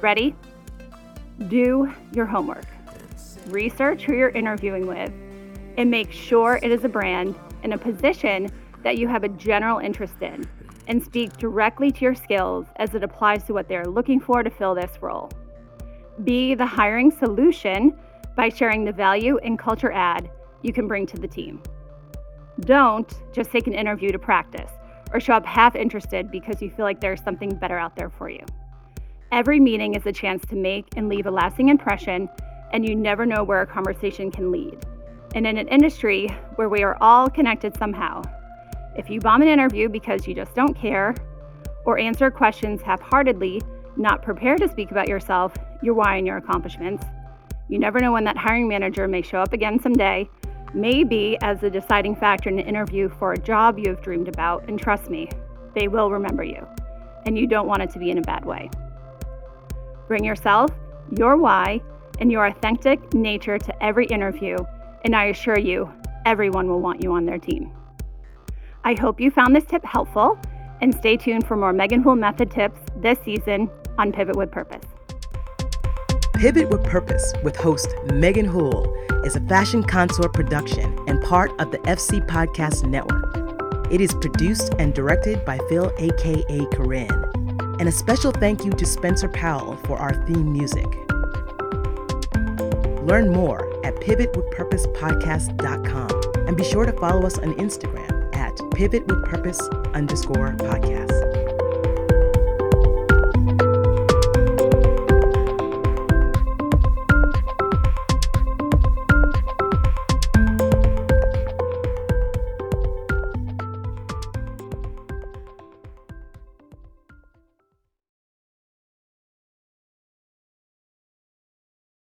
Ready? 0.00 0.34
Do 1.48 1.92
your 2.12 2.26
homework. 2.26 2.66
Research 3.48 4.04
who 4.04 4.14
you're 4.14 4.30
interviewing 4.30 4.86
with 4.86 5.12
and 5.76 5.90
make 5.90 6.12
sure 6.12 6.58
it 6.62 6.70
is 6.70 6.84
a 6.84 6.88
brand 6.88 7.34
in 7.62 7.72
a 7.72 7.78
position 7.78 8.48
that 8.82 8.96
you 8.96 9.08
have 9.08 9.24
a 9.24 9.28
general 9.28 9.78
interest 9.78 10.14
in 10.20 10.48
and 10.86 11.02
speak 11.02 11.36
directly 11.36 11.90
to 11.90 12.00
your 12.00 12.14
skills 12.14 12.66
as 12.76 12.94
it 12.94 13.02
applies 13.02 13.44
to 13.44 13.52
what 13.52 13.68
they're 13.68 13.86
looking 13.86 14.20
for 14.20 14.42
to 14.42 14.50
fill 14.50 14.74
this 14.74 14.92
role. 15.00 15.30
Be 16.22 16.54
the 16.54 16.66
hiring 16.66 17.10
solution 17.10 17.98
by 18.36 18.48
sharing 18.48 18.84
the 18.84 18.92
value 18.92 19.38
and 19.38 19.58
culture 19.58 19.92
add 19.92 20.30
you 20.62 20.72
can 20.72 20.86
bring 20.86 21.06
to 21.06 21.16
the 21.16 21.28
team. 21.28 21.62
Don't 22.60 23.12
just 23.32 23.50
take 23.50 23.66
an 23.66 23.74
interview 23.74 24.12
to 24.12 24.18
practice 24.18 24.70
or 25.12 25.20
show 25.20 25.34
up 25.34 25.44
half 25.44 25.76
interested 25.76 26.30
because 26.30 26.62
you 26.62 26.70
feel 26.70 26.84
like 26.84 27.00
there's 27.00 27.22
something 27.22 27.54
better 27.56 27.78
out 27.78 27.96
there 27.96 28.10
for 28.10 28.28
you. 28.28 28.44
Every 29.32 29.58
meeting 29.58 29.94
is 29.94 30.06
a 30.06 30.12
chance 30.12 30.44
to 30.46 30.54
make 30.54 30.86
and 30.96 31.08
leave 31.08 31.26
a 31.26 31.30
lasting 31.30 31.68
impression, 31.68 32.28
and 32.72 32.86
you 32.86 32.94
never 32.94 33.26
know 33.26 33.42
where 33.42 33.62
a 33.62 33.66
conversation 33.66 34.30
can 34.30 34.52
lead. 34.52 34.86
And 35.34 35.46
in 35.46 35.58
an 35.58 35.68
industry 35.68 36.28
where 36.54 36.68
we 36.68 36.84
are 36.84 36.96
all 37.00 37.28
connected 37.28 37.76
somehow, 37.76 38.22
if 38.96 39.10
you 39.10 39.20
bomb 39.20 39.42
an 39.42 39.48
interview 39.48 39.88
because 39.88 40.28
you 40.28 40.34
just 40.34 40.54
don't 40.54 40.74
care 40.74 41.14
or 41.84 41.98
answer 41.98 42.30
questions 42.30 42.80
half 42.80 43.00
heartedly, 43.00 43.60
not 43.96 44.22
prepared 44.22 44.60
to 44.60 44.68
speak 44.68 44.92
about 44.92 45.08
yourself, 45.08 45.52
your 45.82 45.94
why, 45.94 46.16
and 46.16 46.26
your 46.26 46.36
accomplishments, 46.36 47.04
you 47.68 47.78
never 47.78 47.98
know 47.98 48.12
when 48.12 48.24
that 48.24 48.36
hiring 48.36 48.68
manager 48.68 49.08
may 49.08 49.22
show 49.22 49.38
up 49.38 49.52
again 49.52 49.80
someday, 49.80 50.28
maybe 50.74 51.38
as 51.42 51.62
a 51.62 51.70
deciding 51.70 52.16
factor 52.16 52.48
in 52.48 52.58
an 52.58 52.66
interview 52.66 53.08
for 53.08 53.32
a 53.32 53.38
job 53.38 53.78
you 53.78 53.90
have 53.90 54.02
dreamed 54.02 54.28
about. 54.28 54.68
And 54.68 54.78
trust 54.78 55.08
me, 55.10 55.28
they 55.74 55.88
will 55.88 56.10
remember 56.10 56.44
you. 56.44 56.66
And 57.26 57.38
you 57.38 57.46
don't 57.46 57.66
want 57.66 57.82
it 57.82 57.90
to 57.90 57.98
be 57.98 58.10
in 58.10 58.18
a 58.18 58.22
bad 58.22 58.44
way. 58.44 58.70
Bring 60.08 60.24
yourself, 60.24 60.70
your 61.16 61.36
why, 61.36 61.80
and 62.20 62.30
your 62.30 62.46
authentic 62.46 63.14
nature 63.14 63.58
to 63.58 63.82
every 63.82 64.06
interview, 64.06 64.56
and 65.04 65.16
I 65.16 65.26
assure 65.26 65.58
you, 65.58 65.92
everyone 66.26 66.68
will 66.68 66.80
want 66.80 67.02
you 67.02 67.12
on 67.12 67.26
their 67.26 67.38
team. 67.38 67.72
I 68.84 68.94
hope 68.94 69.20
you 69.20 69.30
found 69.30 69.56
this 69.56 69.64
tip 69.64 69.84
helpful, 69.84 70.38
and 70.80 70.94
stay 70.94 71.16
tuned 71.16 71.46
for 71.46 71.56
more 71.56 71.72
Megan 71.72 72.02
Hool 72.02 72.16
Method 72.16 72.50
tips 72.50 72.80
this 72.96 73.18
season 73.24 73.70
on 73.98 74.12
Pivot 74.12 74.36
with 74.36 74.50
Purpose. 74.50 74.93
Pivot 76.44 76.68
with 76.68 76.84
Purpose 76.84 77.32
with 77.42 77.56
host 77.56 77.88
Megan 78.12 78.44
Hool 78.44 78.94
is 79.24 79.34
a 79.34 79.40
fashion 79.40 79.82
consort 79.82 80.34
production 80.34 80.94
and 81.08 81.22
part 81.22 81.58
of 81.58 81.70
the 81.70 81.78
FC 81.78 82.20
Podcast 82.26 82.86
Network. 82.86 83.90
It 83.90 84.02
is 84.02 84.12
produced 84.12 84.74
and 84.78 84.92
directed 84.92 85.42
by 85.46 85.58
Phil, 85.70 85.90
aka 85.96 86.66
Corinne. 86.66 87.24
And 87.80 87.88
a 87.88 87.90
special 87.90 88.30
thank 88.30 88.62
you 88.62 88.72
to 88.72 88.84
Spencer 88.84 89.30
Powell 89.30 89.78
for 89.86 89.96
our 89.96 90.12
theme 90.26 90.52
music. 90.52 90.84
Learn 93.04 93.32
more 93.32 93.82
at 93.82 93.96
pivotwithpurposepodcast.com 93.96 96.46
and 96.46 96.56
be 96.58 96.64
sure 96.64 96.84
to 96.84 96.92
follow 96.92 97.24
us 97.24 97.38
on 97.38 97.54
Instagram 97.54 98.36
at 98.36 98.54
pivotwithpurpose 98.56 99.94
underscore 99.94 100.52
podcast. 100.58 101.03